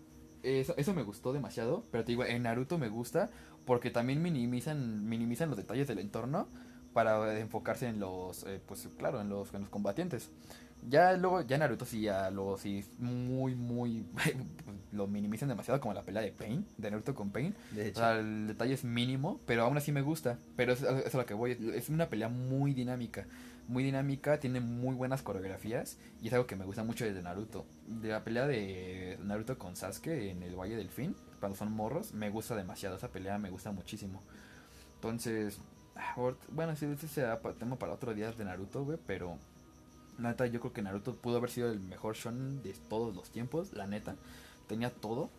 [0.42, 1.84] eso, eso me gustó demasiado.
[1.90, 3.30] Pero te digo, en Naruto me gusta
[3.64, 6.48] porque también minimizan, minimizan los detalles del entorno
[6.92, 10.30] para enfocarse en los, eh, pues claro, en los, en los combatientes.
[10.88, 14.06] Ya luego, ya Naruto sí, ya luego sí, muy, muy,
[14.92, 17.54] lo minimizan demasiado como la pelea de Pain, de Naruto con Pain.
[17.72, 20.38] de O hecho, sea, el detalle es mínimo, pero aún así me gusta.
[20.56, 21.58] Pero es, es a lo que voy.
[21.74, 23.26] Es una pelea muy dinámica.
[23.68, 25.98] Muy dinámica, tiene muy buenas coreografías.
[26.20, 27.66] Y es algo que me gusta mucho desde Naruto.
[27.86, 32.12] De la pelea de Naruto con Sasuke en el Valle del Fin, cuando son morros,
[32.12, 32.96] me gusta demasiado.
[32.96, 34.22] Esa pelea me gusta muchísimo.
[34.94, 35.60] Entonces,
[35.96, 36.16] ah,
[36.50, 38.98] bueno, sí, ese será tema para otro día de Naruto, güey.
[39.06, 39.38] Pero,
[40.18, 43.30] la neta, yo creo que Naruto pudo haber sido el mejor shonen de todos los
[43.30, 43.72] tiempos.
[43.74, 44.16] La neta,
[44.66, 45.30] tenía todo.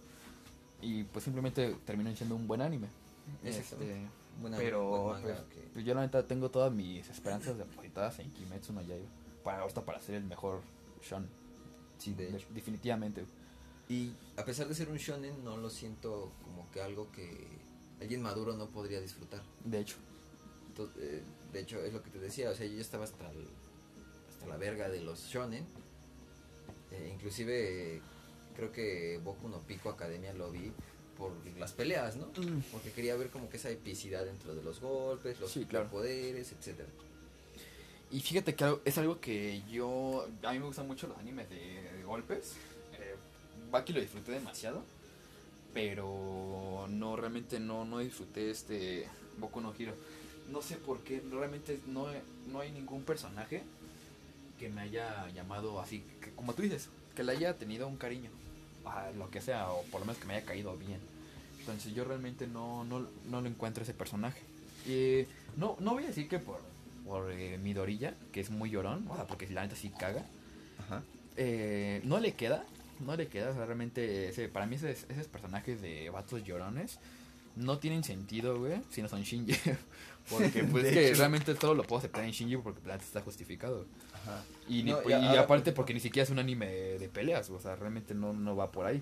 [0.81, 2.87] Y pues simplemente terminó siendo un buen anime.
[3.43, 4.07] Este,
[4.41, 8.31] buena- pero buen manga pues, pues yo la neta tengo todas mis esperanzas depositadas en
[8.31, 9.07] Kimetsu no Yaiba
[9.43, 10.61] para hasta para ser el mejor
[11.01, 11.29] shonen.
[11.97, 12.47] Sí, de De- hecho.
[12.53, 13.25] definitivamente.
[13.89, 17.47] Y a pesar de ser un shonen, no lo siento como que algo que
[17.99, 19.41] alguien maduro no podría disfrutar.
[19.63, 19.97] De hecho.
[20.97, 21.21] Eh,
[21.51, 23.47] de hecho, es lo que te decía, o sea, yo ya estaba hasta, el-
[24.29, 25.65] hasta la verga de los shonen.
[26.91, 28.01] Eh, inclusive, eh,
[28.55, 30.71] creo que Boku no Pico Academia lo vi
[31.19, 32.25] por las peleas, ¿no?
[32.71, 35.87] Porque quería ver como que esa epicidad dentro de los golpes, los Sí, claro.
[35.89, 36.89] poderes, etcétera.
[38.11, 40.27] Y fíjate que es algo que yo.
[40.41, 41.57] A mí me gustan mucho los animes de,
[41.97, 42.53] de golpes.
[42.93, 43.15] Eh,
[43.69, 44.81] Baki lo disfruté demasiado.
[45.73, 49.07] Pero no, realmente no, no disfruté este
[49.37, 49.93] Boku no Hero.
[50.51, 52.07] No sé por qué, realmente no,
[52.47, 53.61] no hay ningún personaje
[54.57, 58.31] que me haya llamado así, que, como tú dices, que le haya tenido un cariño.
[58.89, 60.99] A lo que sea, o por lo menos que me haya caído bien.
[61.59, 64.41] Entonces yo realmente no, no, no lo encuentro ese personaje.
[64.87, 65.25] Y
[65.57, 66.61] no, no voy a decir que por,
[67.05, 70.25] por eh, Midorilla, que es muy llorón, o sea, porque la neta sí caga.
[70.79, 71.03] Ajá.
[71.35, 72.65] Eh, no le queda,
[72.99, 76.99] no le queda, o sea, realmente ese, para mí esos, esos personajes de vatos llorones
[77.55, 79.53] no tienen sentido, güey, si no son Shinji.
[80.29, 81.17] porque pues es que hecho.
[81.19, 83.85] realmente todo lo puedo aceptar en Shinji porque neta está justificado.
[84.13, 84.43] Ajá.
[84.67, 87.09] Y, ni- No, y y ahora, aparte por porque ni siquiera es un anime de,
[87.09, 89.01] peleas, o sea, realmente no, no va por ahí.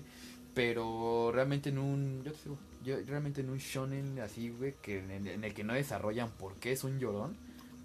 [0.54, 4.98] Pero realmente en un, yo te digo, yo realmente en un shonen así, güey, que
[4.98, 7.36] en, en el que no desarrollan por qué es un llorón,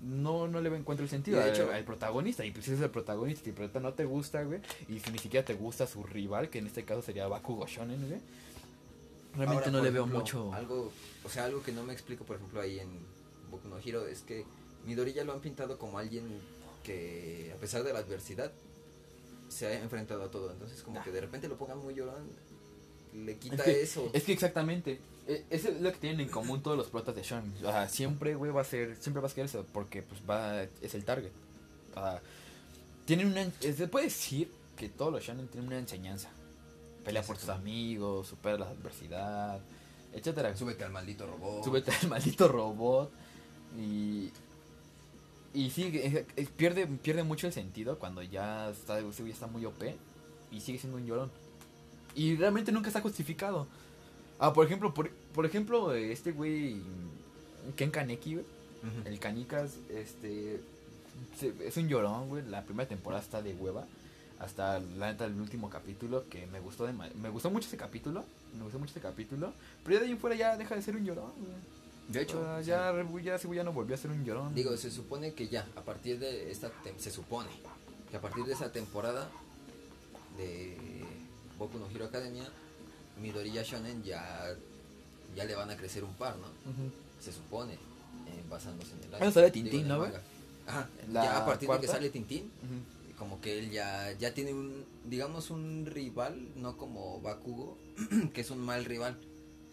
[0.02, 2.44] no, no le encuentro el sentido de hecho- al protagonista.
[2.46, 5.20] Y pues es el protagonista, y el protagonista no te gusta, güey, y si ni
[5.20, 8.20] siquiera te gusta su rival, que en este caso sería Bakugo Shonen, güey.
[9.36, 10.54] Realmente Ahora, no le veo ejemplo, mucho.
[10.54, 10.92] Algo,
[11.24, 12.90] o sea, algo que no me explico, por ejemplo, ahí en
[13.54, 14.46] Boku no Hero es que
[14.86, 16.28] Midori ya lo han pintado como alguien
[16.84, 18.52] que, a pesar de la adversidad,
[19.50, 20.52] se ha enfrentado a todo.
[20.52, 22.28] Entonces, como que de repente lo pongan muy llorón,
[23.14, 24.10] le quita Es que- eso.
[24.14, 25.00] Es que exactamente.
[25.28, 27.54] e- Eso es lo que tienen en común todos los protas de Shonen.
[27.64, 28.98] O sea, siempre, güey, va a ser.
[28.98, 29.66] Siempre vas a querer eso.
[29.72, 30.64] Porque, pues, va.
[30.82, 31.32] Es el target.
[31.92, 32.22] O sea,
[33.06, 33.50] tienen una.
[33.62, 36.30] Se puede decir que todos los Shonen tienen una enseñanza.
[37.06, 39.60] Pelea por tus amigos, supera la adversidad,
[40.14, 40.56] etcétera.
[40.58, 41.64] Súbete al maldito robot.
[41.64, 43.12] Súbete al maldito robot.
[43.78, 44.32] Y.
[45.56, 45.92] Y sí,
[46.58, 49.84] pierde, pierde mucho el sentido cuando ya está, güey está muy OP
[50.52, 51.32] y sigue siendo un llorón.
[52.16, 53.68] Y realmente nunca está justificado.
[54.40, 56.78] Ah, por ejemplo, por, por ejemplo, este güey,
[57.76, 58.46] Ken Kaneki, güey,
[59.06, 60.60] el Canicas, este,
[61.40, 62.44] se- es un llorón, güey.
[62.50, 63.86] La primera temporada está de hueva.
[64.40, 68.26] Hasta la neta el último capítulo que me gustó de me gustó mucho ese capítulo,
[68.58, 69.54] me gustó mucho ese capítulo,
[69.84, 71.52] pero ya de ahí en fuera ya deja de ser un llorón, güey.
[72.10, 72.66] De hecho, sí.
[72.68, 72.94] ya,
[73.24, 74.54] ya ese güey ya no volvió a ser un llorón.
[74.54, 77.50] Digo, se supone que ya, a partir de esta, tem- se supone
[78.12, 79.30] que a partir de esa temporada
[80.38, 80.78] de
[81.58, 82.44] Boku no Hero Academia,
[83.22, 84.56] Midoriya Shonen ya,
[85.36, 86.48] ya le van a crecer un par, ¿no?
[87.20, 90.06] Se supone, eh, basándose en el Eso sale Tintín, ¿no.
[90.66, 92.50] Ajá, La ya a partir de que sale Tintín,
[93.18, 97.78] como que él ya, ya tiene un, digamos, un rival, no como Bakugo,
[98.34, 99.18] que es un mal rival,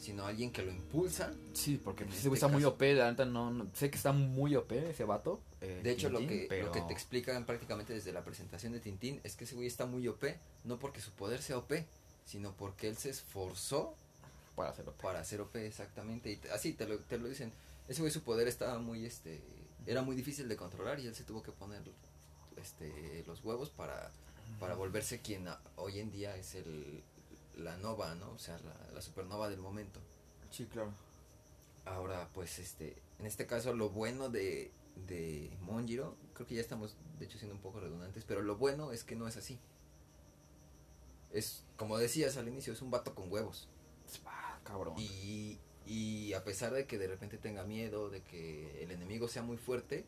[0.01, 2.64] sino alguien que lo impulsa Sí, porque En ese este güey está muy.
[2.64, 5.40] OP, la neta no, no- sé que está muy OP ese vato.
[5.61, 8.80] eh, De hecho, lo que, pero- lo que te explican prácticamente desde la presentación de
[8.80, 10.24] Tintín es que ese güey está muy OP,
[10.64, 11.84] no porque su poder sea OP,
[12.24, 13.94] sino porque él se esforzó
[14.57, 15.03] para hacer OP.
[15.03, 16.30] para ser OP exactamente.
[16.30, 17.53] Y te- así te lo, te lo dicen.
[17.88, 19.40] Ese güey su poder estaba muy, este,
[19.86, 21.82] era muy difícil de controlar y él se tuvo que poner
[22.57, 24.11] este, los huevos para,
[24.59, 25.46] para volverse quien
[25.76, 27.03] hoy en día es el,
[27.57, 28.30] la nova, ¿no?
[28.32, 30.01] O sea, la, la supernova del momento.
[30.51, 30.92] Sí, claro.
[31.84, 34.70] Ahora, pues, este, en este caso, lo bueno de,
[35.09, 38.92] de Monjiro, creo que ya estamos, de hecho, siendo un poco redundantes, pero lo bueno
[38.92, 39.59] es que no es así.
[41.32, 43.68] Es, como decías al inicio, es un vato con huevos.
[44.26, 44.94] Ah, cabrón.
[44.98, 49.42] Y, y a pesar de que de repente tenga miedo, de que el enemigo sea
[49.42, 50.05] muy fuerte,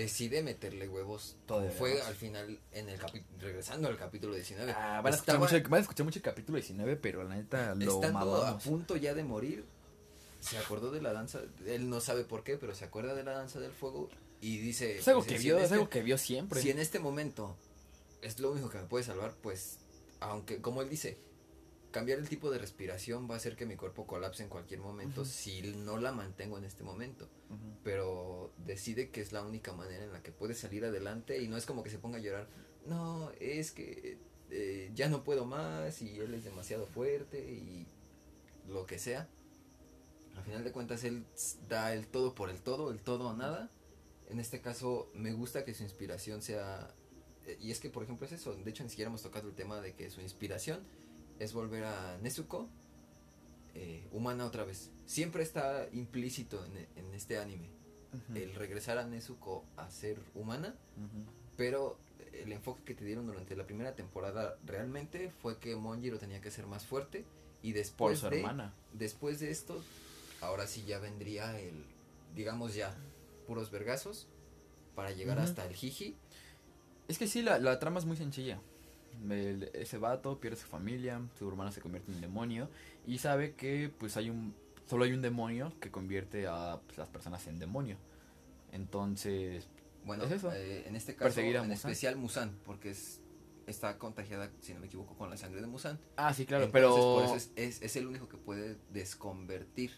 [0.00, 1.36] decide meterle huevos.
[1.46, 2.06] Todo fue huevos.
[2.06, 4.72] al final, en el capi- regresando al capítulo 19.
[4.72, 7.74] Ah, van, a escuchar mucho, van a escuchar mucho el capítulo 19, pero la neta
[7.74, 9.64] lo estando a punto ya de morir,
[10.40, 13.32] se acordó de la danza, él no sabe por qué, pero se acuerda de la
[13.32, 14.08] danza del fuego
[14.40, 14.98] y dice...
[14.98, 16.60] Es algo pues, que si vio, es este- algo que vio siempre.
[16.60, 17.56] Si en este momento
[18.22, 19.78] es lo único que me puede salvar, pues,
[20.20, 21.16] aunque, como él dice,
[21.90, 25.24] cambiar el tipo de respiración va a hacer que mi cuerpo colapse en cualquier momento
[25.24, 27.28] si no la mantengo en este momento.
[27.84, 31.56] Pero decide que es la única manera en la que puede salir adelante y no
[31.56, 32.48] es como que se ponga a llorar.
[32.84, 34.18] No, es que
[34.50, 37.86] eh, ya no puedo más y él es demasiado fuerte y
[38.68, 39.28] lo que sea.
[40.36, 41.24] Al final de cuentas él
[41.68, 43.70] da el todo por el todo, el todo o nada.
[44.28, 46.94] En este caso me gusta que su inspiración sea...
[47.46, 49.54] eh, Y es que por ejemplo es eso, de hecho ni siquiera hemos tocado el
[49.54, 50.84] tema de que su inspiración
[51.38, 52.68] es volver a Nezuko
[53.74, 54.90] eh, humana otra vez.
[55.04, 57.70] Siempre está implícito en, en este anime
[58.34, 60.74] el regresar a Nezuko a ser humana,
[61.56, 61.98] pero
[62.32, 66.50] el enfoque que te dieron durante la primera temporada realmente fue que Monjiro tenía que
[66.50, 67.26] ser más fuerte
[67.62, 68.74] y Por después su de hermana.
[68.94, 69.82] después de esto
[70.40, 71.84] ahora sí ya vendría el
[72.34, 72.96] digamos ya
[73.46, 74.28] puros vergazos
[74.94, 76.16] para llegar hasta el jiji
[77.08, 78.60] Es que sí, la, la trama es muy sencilla.
[79.30, 82.68] El- ese vato pierde su familia, su hermana se convierte en demonio
[83.06, 84.54] y sabe que pues hay un
[84.86, 87.96] solo hay un demonio que convierte a pues, las personas en demonio.
[88.72, 89.68] Entonces,
[90.04, 90.52] Bueno, Es eso.
[90.52, 91.72] eh, en este caso, en Musan.
[91.72, 93.20] especial Musan, porque es,
[93.66, 95.98] está contagiada, si no me equivoco, con la sangre de Musan.
[96.16, 99.90] ah, sí, claro, Entonces, pero por eso es, es, es el único que puede desconvertir,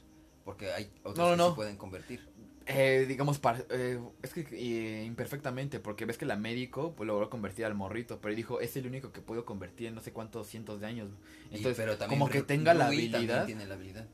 [0.45, 1.49] porque hay otros No, no, que no.
[1.51, 2.27] sí pueden convertir.
[2.69, 7.29] Eh, digamos par- eh, es que eh, imperfectamente, porque ves que la médico pues, logró
[7.31, 10.47] convertir al morrito, pero dijo, es el único que puedo convertir en no sé cuántos
[10.47, 11.09] cientos de años.
[11.51, 13.47] Y- Entonces, pero también como que tenga la Rui habilidad.
[13.47, 14.07] tiene la habilidad.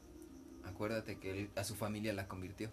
[0.65, 2.71] Acuérdate que él a su familia la convirtió.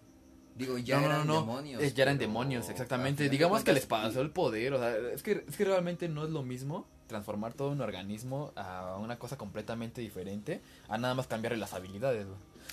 [0.54, 1.82] Digo, ya no, eran no, no, demonios.
[1.82, 3.28] es- ya eran demonios, exactamente.
[3.28, 6.30] Digamos que les pasó el poder, o sea, es que, es que realmente no es
[6.30, 11.58] lo mismo transformar todo un organismo a una cosa completamente diferente a nada más cambiarle
[11.58, 12.26] las habilidades.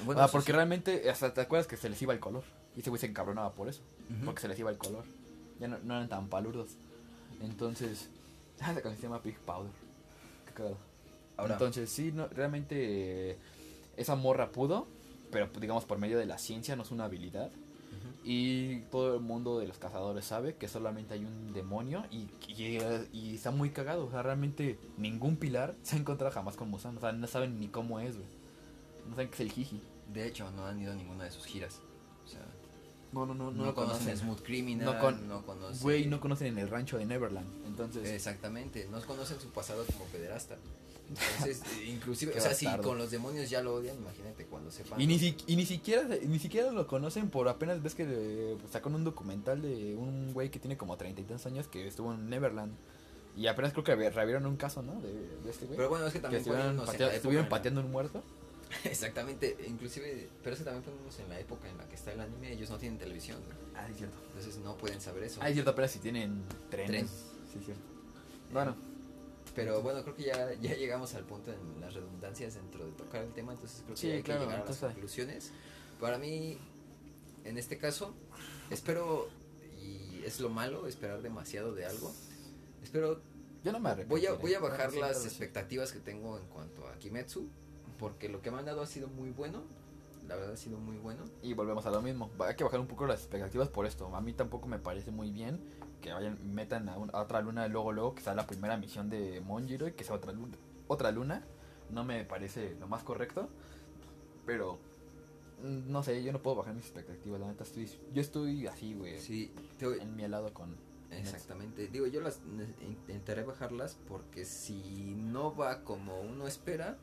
[0.05, 0.51] Bueno, Ah, porque sí.
[0.53, 2.43] realmente, hasta te acuerdas que se les iba el color.
[2.75, 4.25] Y ese güey se encabronaba por eso, Ujú.
[4.25, 5.03] porque se les iba el color.
[5.59, 6.77] Ya no, no eran tan palurdos.
[7.41, 8.09] Entonces,
[8.61, 9.71] ah, esa canción se llama Pig Powder.
[10.45, 10.77] Qué cagado.
[11.37, 13.37] Ahora, Entonces, sí, no, realmente eh,
[13.97, 14.87] esa morra pudo,
[15.31, 17.47] pero digamos por medio de la ciencia, no es una habilidad.
[17.47, 18.09] ujú.
[18.25, 22.77] Y todo el mundo de los cazadores sabe que solamente hay un demonio y, y,
[23.13, 24.05] y está muy cagado.
[24.05, 26.97] O sea, realmente ningún pilar se ha encontrado jamás con Musan.
[26.97, 28.27] O sea, no saben ni cómo es, güey.
[29.07, 29.81] No saben qué es el Jiji.
[30.13, 31.79] de hecho, no han ido a ninguna de sus giras.
[33.11, 34.99] No, no, no, no, conocen Smooth Criminal, No no,
[35.45, 35.81] con- conocen...
[35.81, 37.47] Güey, no conocen en el rancho de Neverland.
[37.65, 40.57] Entonces, Exactamente, no conocen su pasado como pederasta.
[41.09, 45.01] Entonces, eh, inclusive, o sea, si con los demonios ya lo odian, imagínate cuando sepan.
[45.01, 48.57] y ni, si- y ni siquiera ni siquiera lo conocen por apenas ves que eh,
[48.71, 52.13] sacan un documental de un güey que tiene como treinta y tantos años que estuvo
[52.13, 52.73] en Neverland.
[53.35, 55.01] Y apenas creo que re- reabrieron un caso, ¿no?
[55.01, 55.77] De, de este güey.
[55.77, 58.21] Pero bueno, es que que también estuvieron, patea- época estuvieron la- pateando un muerto.
[58.83, 62.19] Exactamente, inclusive, pero es que también poniéndonos en la época en la que está el
[62.19, 63.39] anime, ellos no tienen televisión.
[63.75, 64.17] Ah, cierto.
[64.27, 65.39] entonces no pueden saber eso.
[65.41, 66.89] Ah, es cierto, apenas si tienen trenes.
[66.89, 67.07] Tren.
[67.51, 67.83] Sí, cierto.
[68.51, 68.75] Bueno,
[69.55, 73.23] Pero bueno, creo que ya, ya llegamos al punto en las redundancias dentro de tocar
[73.23, 75.51] el tema, entonces creo que Sí, ya hay claro, que llegar a las conclusiones.
[75.99, 76.57] Para mí,
[77.43, 78.13] en este caso,
[78.69, 79.29] espero,
[79.81, 82.13] y es lo malo, esperar demasiado de algo.
[82.83, 83.21] Espero
[83.63, 84.15] yo no me arrepiento.
[84.15, 87.49] Voy a, voy a bajar las expectativas que tengo en cuanto a Kimetsu,
[87.99, 89.61] porque lo que me han dado ha sido muy bueno,
[90.27, 91.23] la verdad ha sido muy bueno.
[91.43, 92.29] Y volvemos a lo mismo.
[92.39, 94.15] Hay que bajar un poco las expectativas por esto.
[94.15, 95.59] A mí tampoco me parece muy bien
[96.01, 99.09] que vayan metan a, un- a otra luna luego luego que sea la primera misión
[99.09, 100.55] de Monjiro y que sea otra luna.
[100.87, 101.43] Otra luna.
[101.89, 103.49] No me parece lo más correcto.
[104.45, 104.77] Pero
[105.63, 107.39] mm, no sé, yo no puedo bajar mis expectativas.
[107.39, 110.75] La neta estoy yo estoy así, güey, Sí, te- en mi helado con
[111.11, 111.87] exactamente.
[111.87, 112.39] Digo, yo las
[112.87, 116.97] intentaré bajarlas porque si no va como uno espera,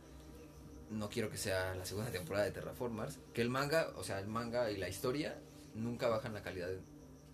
[0.91, 4.27] no quiero que sea la segunda temporada de Terraformers, que el manga, o sea, el
[4.29, 5.39] manga y la historia
[5.75, 6.71] nunca bajan la calidad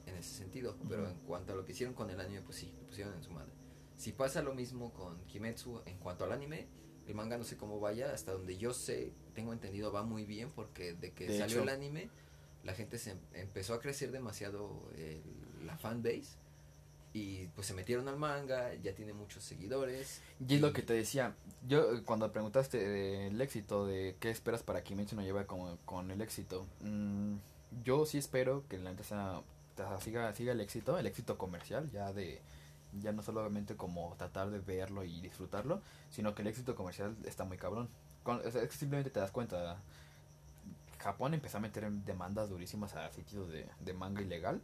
[0.07, 2.73] en ese sentido, pero en cuanto a lo que hicieron con el anime, pues sí,
[2.81, 3.53] lo pusieron en su madre.
[3.97, 6.67] Si pasa lo mismo con Kimetsu en cuanto al anime,
[7.07, 10.51] el manga no sé cómo vaya, hasta donde yo sé, tengo entendido, va muy bien
[10.51, 11.63] porque de que De salió hecho.
[11.65, 12.11] el anime,
[12.65, 16.37] la gente se em- empezó a crecer demasiado el- la fanbase
[17.15, 20.21] y pues se metieron al manga, ya tiene muchos seguidores.
[20.47, 21.35] Y es lo que te decía,
[21.69, 26.11] yo eh, cuando preguntaste del éxito, de qué esperas para Kimetsu no lleva con, con
[26.11, 27.35] el éxito, mm,
[27.85, 29.43] yo sí espero que la sea-
[29.77, 32.41] sea, siga, siga el éxito, el éxito comercial, ya de
[33.01, 37.45] ya no solamente como tratar de verlo y disfrutarlo, sino que el éxito comercial está
[37.45, 37.89] muy cabrón.
[38.23, 39.79] Con, es que simplemente te das cuenta,
[40.99, 44.61] Japón empezó a meter en demandas durísimas a sitios de, de manga ilegal.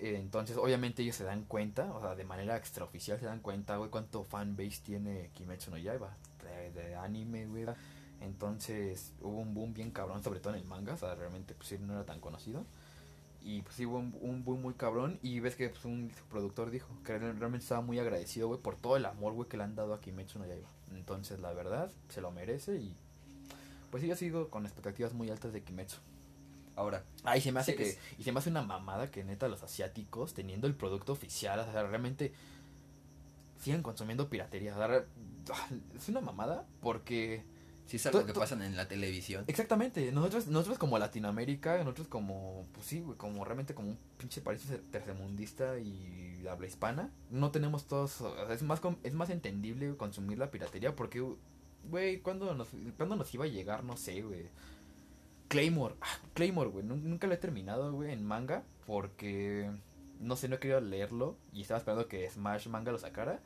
[0.00, 3.76] Eh, Entonces, obviamente ellos se dan cuenta, o sea, de manera extraoficial se dan cuenta,
[3.76, 6.16] güey, cuánto fanbase tiene Kimetsu no Yaiba
[6.74, 7.66] de, anime, güey.
[8.20, 11.68] Entonces, hubo un boom bien cabrón, sobre todo en el manga, o sea, realmente pues
[11.68, 12.64] sí, no era tan conocido.
[13.44, 16.70] Y pues sí hubo un, un boom muy cabrón y ves que pues, un productor
[16.70, 19.64] dijo que re- realmente estaba muy agradecido, güey, por todo el amor, güey, que le
[19.64, 20.68] han dado a Kimetsu no Yaiba.
[20.94, 22.94] Entonces, la verdad, se lo merece y
[23.90, 25.98] pues sí, yo sigo con expectativas muy altas de Kimetsu.
[26.80, 27.88] Ahora, Ay, se me hace Sí, que.
[27.90, 31.58] es- Y se me hace una mamada que neta los asiáticos, teniendo el producto oficial,
[31.60, 32.32] o sea, realmente
[33.58, 34.74] siguen consumiendo piratería.
[34.74, 35.04] O sea,
[35.52, 37.44] ah, es una mamada porque.
[37.86, 42.64] si es algo que pasan en la televisión, Exactamente, nosotros, nosotros como Latinoamérica, nosotros como,
[42.72, 44.62] pues sí, güey, como realmente como un pinche país
[44.92, 50.38] tercermundista y habla hispana, no tenemos todos, o sea, es más, es más entendible consumir
[50.38, 51.22] la piratería porque,
[51.90, 53.82] güey, ¿cuándo nos, ¿cuándo nos iba a llegar?
[53.84, 54.46] No sé, güey.
[55.50, 59.70] Claymore, ah, Claymore, güey, nun- nunca lo he terminado, güey, en manga porque
[60.20, 63.40] no sé, no he querido leerlo y estaba esperando que Smash Manga lo sacara.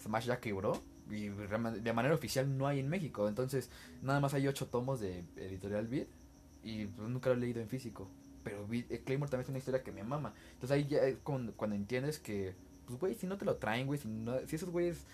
[0.00, 0.72] Smash ya quebró
[1.10, 3.28] y de manera oficial no hay en México.
[3.28, 3.70] Entonces,
[4.02, 6.08] nada más hay ocho tomos de Editorial Beat
[6.64, 8.08] y pues, nunca lo he leído en físico.
[8.42, 10.32] Pero eh, Claymore también es una historia que me mama.
[10.54, 12.54] Entonces ahí ya cuando, cuando entiendes que,
[12.86, 15.04] pues güey, si no te lo traen, güey, si, no, si esos güeyes,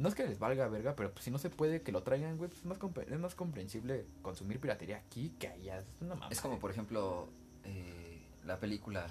[0.00, 2.38] no es que les valga verga, pero pues, si no se puede que lo traigan,
[2.38, 5.80] güey, pues es más, es más comprensible consumir piratería aquí que allá.
[5.80, 6.32] Es una mamada.
[6.32, 7.28] Es como, por ejemplo,
[7.64, 9.06] eh, la película.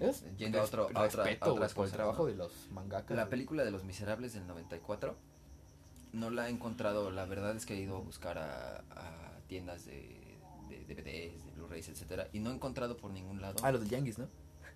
[0.00, 2.30] Es yendo a, otro, a, otra, respeto, a güey, otras por el cosas, trabajo ¿no?
[2.30, 3.16] de los mangakas.
[3.16, 5.16] La película de Los Miserables del 94
[6.14, 7.12] no la he encontrado.
[7.12, 10.18] La verdad es que he ido a buscar a, a tiendas de,
[10.68, 13.54] de DVDs, de Blu-rays, etcétera, y no he encontrado por ningún lado.
[13.62, 14.28] Ah, los de Yankees, ¿no?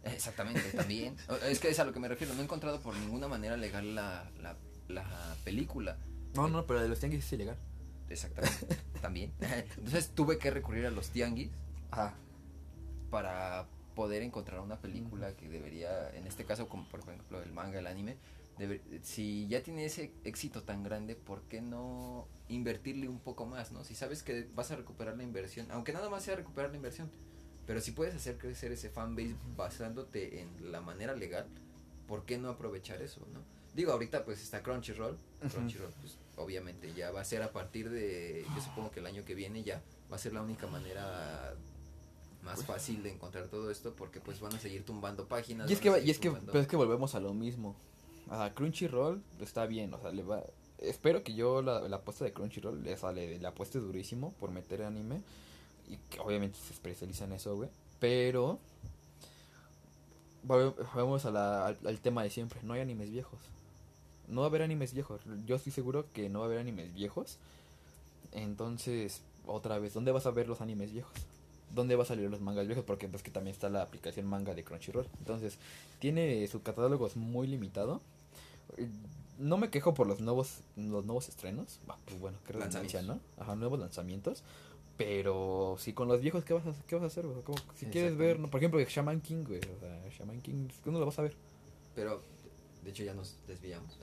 [0.05, 1.17] Exactamente, también.
[1.49, 2.33] Es que es a lo que me refiero.
[2.35, 4.57] No he encontrado por ninguna manera legal la, la,
[4.93, 5.97] la película.
[6.35, 7.57] No, no, pero de los Yankees es ilegal.
[8.09, 9.33] Exactamente, también.
[9.77, 11.51] Entonces tuve que recurrir a los tianguis
[11.91, 12.15] Ajá.
[13.11, 17.79] para poder encontrar una película que debería, en este caso, como por ejemplo el manga,
[17.79, 18.17] el anime,
[18.59, 23.73] debe- si ya tiene ese éxito tan grande, ¿por qué no invertirle un poco más,
[23.73, 23.85] no?
[23.85, 27.11] Si sabes que vas a recuperar la inversión, aunque nada más sea recuperar la inversión,
[27.67, 31.47] pero si puedes hacer crecer ese fanbase basándote en la manera legal,
[32.09, 33.41] ¿por qué no aprovechar eso, no?
[33.75, 35.17] Digo, ahorita pues está Crunchyroll.
[35.53, 39.25] Crunchyroll pues obviamente ya va a ser a partir de, yo supongo que el año
[39.25, 41.55] que viene ya va a ser la única manera
[42.43, 45.71] más fácil de encontrar todo esto porque pues van a seguir tumbando páginas.
[45.71, 47.77] Y es que, va- y es que, pero es que volvemos a lo mismo.
[48.31, 50.43] A Crunchyroll está bien, o sea, le va...
[50.79, 54.83] Espero que yo la, la apuesta de Crunchyroll le sale, le apueste durísimo por meter
[54.83, 55.23] anime.
[55.89, 57.69] Y que obviamente se especializa en eso, güey.
[58.01, 58.59] Pero...
[60.47, 62.61] volve- Volvemos a la- al, al tema de siempre.
[62.63, 63.39] No hay animes viejos.
[64.33, 65.21] No va a haber animes viejos.
[65.47, 67.39] Yo estoy seguro que no va a haber animes viejos.
[68.33, 71.13] Entonces, otra vez, ¿dónde vas a ver los animes viejos?
[71.75, 72.85] ¿Dónde va a salir los mangas viejos?
[72.85, 75.07] Porque pues que también está la aplicación manga de Crunchyroll.
[75.19, 75.59] Entonces,
[76.01, 78.01] tiene su catálogo es muy limitado.
[78.77, 78.89] Eh,
[79.39, 81.79] No me quejo por los nuevos los nuevos estrenos.
[81.89, 83.21] Ah, pues bueno, qué redundancia, ¿no?
[83.39, 84.43] Ajá, nuevos lanzamientos.
[84.99, 87.25] Pero si con los viejos, ¿qué vas a, qué vas a hacer?
[87.25, 88.49] Como si quieres ver, ¿no?
[88.49, 89.61] por ejemplo, Shaman King, güey.
[89.61, 91.35] O sea, Shaman King, ¿cuándo lo vas a ver?
[91.95, 92.23] Pero,
[92.85, 93.99] de hecho ya nos desviamos.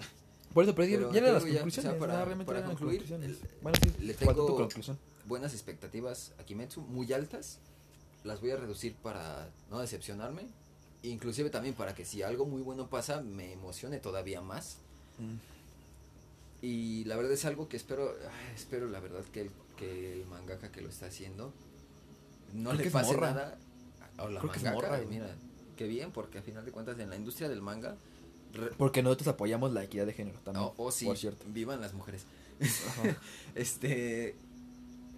[0.54, 1.91] Por eso, pero, Pero ya eran las que ya, conclusiones.
[1.91, 3.30] o sea, para- para concluir, conclusiones.
[3.30, 4.97] el- bueno, sí, le falta tu tengo- conclusión.
[5.26, 7.60] Buenas expectativas a Kimetsu, muy altas.
[8.24, 10.47] Las voy a reducir para no decepcionarme.
[11.04, 14.78] Inclusive también para que si algo muy bueno pasa, me emocione todavía más.
[16.62, 20.26] Y la verdad es algo que espero, ay, espero la verdad que el, que el
[20.28, 21.54] mangaka que lo está haciendo
[22.54, 23.32] no Creo que le pase morra.
[23.32, 23.58] nada.
[24.18, 25.10] O la Creo que es mangaka, morra, güey.
[25.10, 25.28] mira,
[25.78, 27.95] qué bien, porque a final de cuentas en la industria del manga,
[28.78, 30.66] Porque nosotros apoyamos la equidad de género también.
[30.78, 31.45] o o sí, Por cierto.
[31.47, 32.26] vivan las mujeres.
[32.62, 33.18] Ajá.
[33.56, 34.36] Este,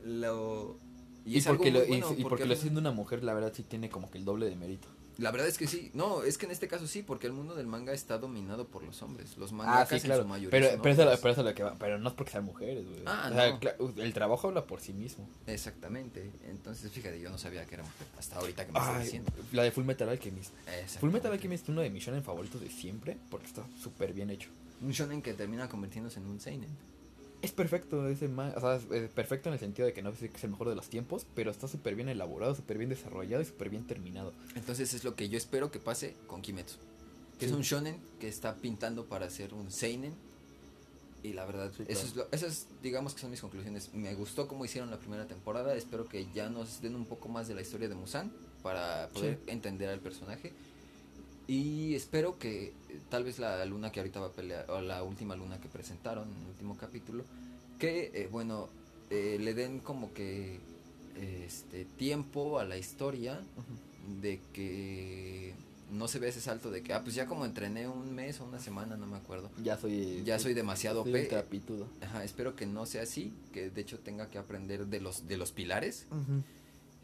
[0.06, 0.78] lo...
[1.26, 3.34] Y, es algo porque, lo, y- bueno, y porque porque lo haciendo una mujer, la
[3.34, 4.88] verdad sí tiene como que el doble de mérito.
[5.18, 5.92] La verdad es que sí.
[5.94, 8.84] No, es que en este caso sí, porque el mundo del manga está dominado por
[8.84, 9.38] los hombres.
[9.38, 10.22] Los Ah, mangakas sí, claro.
[10.22, 11.76] en su mayoría Pero, pero, eso, pero eso es lo que va.
[11.78, 13.02] Pero no es porque sean mujeres, güey.
[13.06, 14.02] Ah, O sea, no.
[14.04, 15.28] el trabajo habla por sí mismo.
[15.48, 16.32] Exactamente.
[16.50, 18.08] Entonces, fíjate, yo no sabía que era mujer.
[18.18, 19.32] Hasta ahorita que me estás diciendo.
[19.52, 20.52] la de Full Metal Alchemist.
[21.00, 21.10] Full.
[21.12, 24.50] Metal Alchemist es uno de mis shonen favoritos de siempre porque está súper bien hecho.
[24.82, 26.70] Un shonen que termina convirtiéndose en un seinen.
[27.42, 30.14] Es perfecto ese ma- o sea, es, es perfecto en el sentido de que no
[30.16, 32.90] sé que es el mejor de los tiempos, pero está súper bien elaborado, súper bien
[32.90, 34.34] desarrollado y súper bien terminado.
[34.56, 36.78] Entonces es lo que yo espero que pase con Kimetsu.
[37.40, 40.14] Que es un shonen que está pintando para ser un seinen.
[41.24, 43.94] Y la verdad, Sí, eso es lo, esas digamos que son mis conclusiones.
[43.94, 45.76] Me gustó cómo hicieron la primera temporada.
[45.76, 48.32] Espero que ya nos den un poco más de la historia de Musan
[48.62, 49.52] para poder Sí.
[49.52, 50.54] entender al personaje.
[51.48, 52.74] Y espero que
[53.10, 56.30] tal vez la luna que ahorita va a pelear, o la última luna que presentaron
[56.30, 57.24] en el último capítulo,
[57.80, 58.70] que eh, bueno,
[59.10, 60.60] eh, le den como que
[61.20, 63.42] este tiempo a la historia
[64.22, 65.54] de que
[65.92, 68.46] no se ve ese salto de que, ah, pues ya como entrené un mes o
[68.46, 69.52] una semana, no me acuerdo.
[69.62, 70.24] Ya soy.
[70.24, 71.88] Ya soy demasiado soy trapitudo.
[72.02, 75.36] Ajá, espero que no sea así, que de hecho tenga que aprender de los de
[75.38, 76.06] los pilares,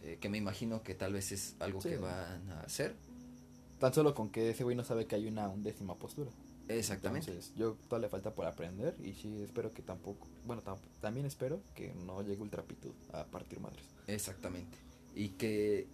[0.04, 1.90] eh, que me imagino que tal vez es algo Sí.
[1.90, 2.96] que van a hacer.
[3.80, 6.32] Tan solo con que ese güey no sabe que hay una undécima postura.
[6.68, 7.32] Exactamente.
[7.32, 11.26] Entonces, yo todavía le falta por aprender y sí espero que tampoco, bueno, tam- también
[11.26, 13.86] espero que no llegue ultra pitud a partir madres.
[14.08, 14.78] Exactamente.
[15.16, 15.88] Y que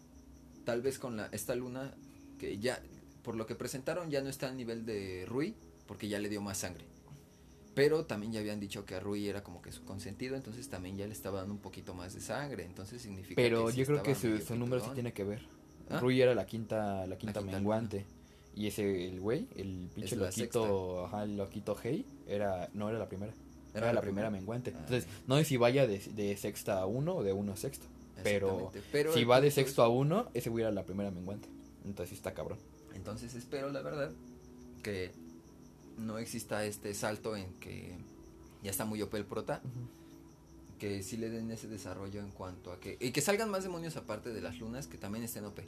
[0.65, 1.93] tal vez con la esta luna
[2.39, 2.81] que ya
[3.21, 5.55] por lo que presentaron ya no está al nivel de Rui
[5.87, 6.85] porque ya le dio más sangre.
[7.75, 10.95] Pero también ya habían dicho que a Rui era como que su consentido, entonces también
[10.97, 14.13] ya le estaba dando un poquito más de sangre, entonces significa Pero yo creo que
[14.15, 15.41] su, su número sí tiene que ver.
[15.89, 15.99] ¿Ah?
[15.99, 18.05] Rui era la quinta, la quinta quinta menguante.
[18.55, 23.07] Y ese, el güey, el pinche loquito, ajá, el loquito Hey, era, no era la
[23.07, 23.33] primera.
[23.73, 24.71] Era, la primera menguante.
[24.75, 24.79] Ah.
[24.81, 27.87] Entonces, no sé si vaya de, de sexta a uno o de uno a sexto.
[28.21, 28.71] Pero,
[29.13, 31.49] si va de es- sexto a uno, ese güey era la primera menguante.
[31.83, 32.59] Entonces está cabrón.
[32.93, 34.11] Entonces espero, la verdad,
[34.83, 35.11] que
[35.97, 37.97] no exista este salto en que
[38.61, 39.61] ya está muy OP el prota,
[40.83, 42.97] que sí le den ese desarrollo en cuanto a que...
[42.99, 45.59] Y que salgan más demonios aparte de las lunas que también estén OP.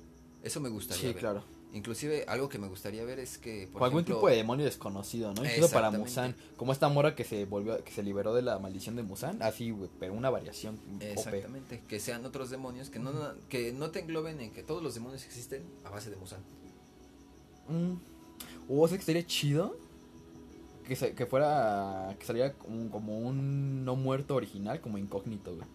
[0.44, 1.16] Eso me gustaría Sí, ver.
[1.16, 1.44] claro.
[1.72, 3.70] Inclusive algo que me gustaría ver es que...
[3.72, 5.46] Por o algún ejemplo, tipo de demonio desconocido, ¿no?
[5.46, 5.90] Incluso para.
[5.90, 6.36] Musan.
[6.58, 9.42] Como esta mora que se volvió, que se liberó de la maldición de Musan.
[9.42, 11.02] Así, pero una variación OP.
[11.02, 13.14] Exactamente, que sean otros demonios, que no,
[13.48, 16.42] que no te engloben en que todos los demonios existen a base de Musan.
[17.70, 17.94] Mm.
[18.68, 19.78] O sea que sería chido.
[20.88, 22.16] Que, se- que fuera.
[22.20, 25.68] Que saliera como, como un no muerto original, como incógnito, güey.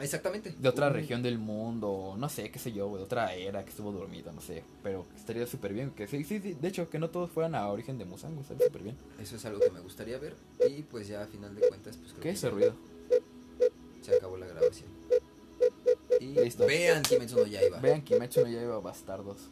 [0.00, 0.54] Exactamente.
[0.58, 3.68] De otra región del mundo, no sé, qué sé yo, güey, de otra era que
[3.70, 4.64] estuvo dormido, no sé.
[4.82, 5.90] Pero estaría súper bien.
[5.90, 8.66] Que sí, sí, sí, de hecho, que no todos fueran a origen de Musan, estaría
[8.66, 8.96] súper bien.
[9.20, 10.34] Eso es algo que me gustaría ver.
[10.68, 12.74] Y pues ya a final de cuentas, pues creo ¿Qué que es ese ruido?
[14.00, 14.88] Se acabó la grabación.
[16.18, 16.64] Y Listo.
[16.66, 17.78] vean Kimetsu no Yaiba.
[17.80, 19.48] Vean Kimetsu no Yaiba Bastardos.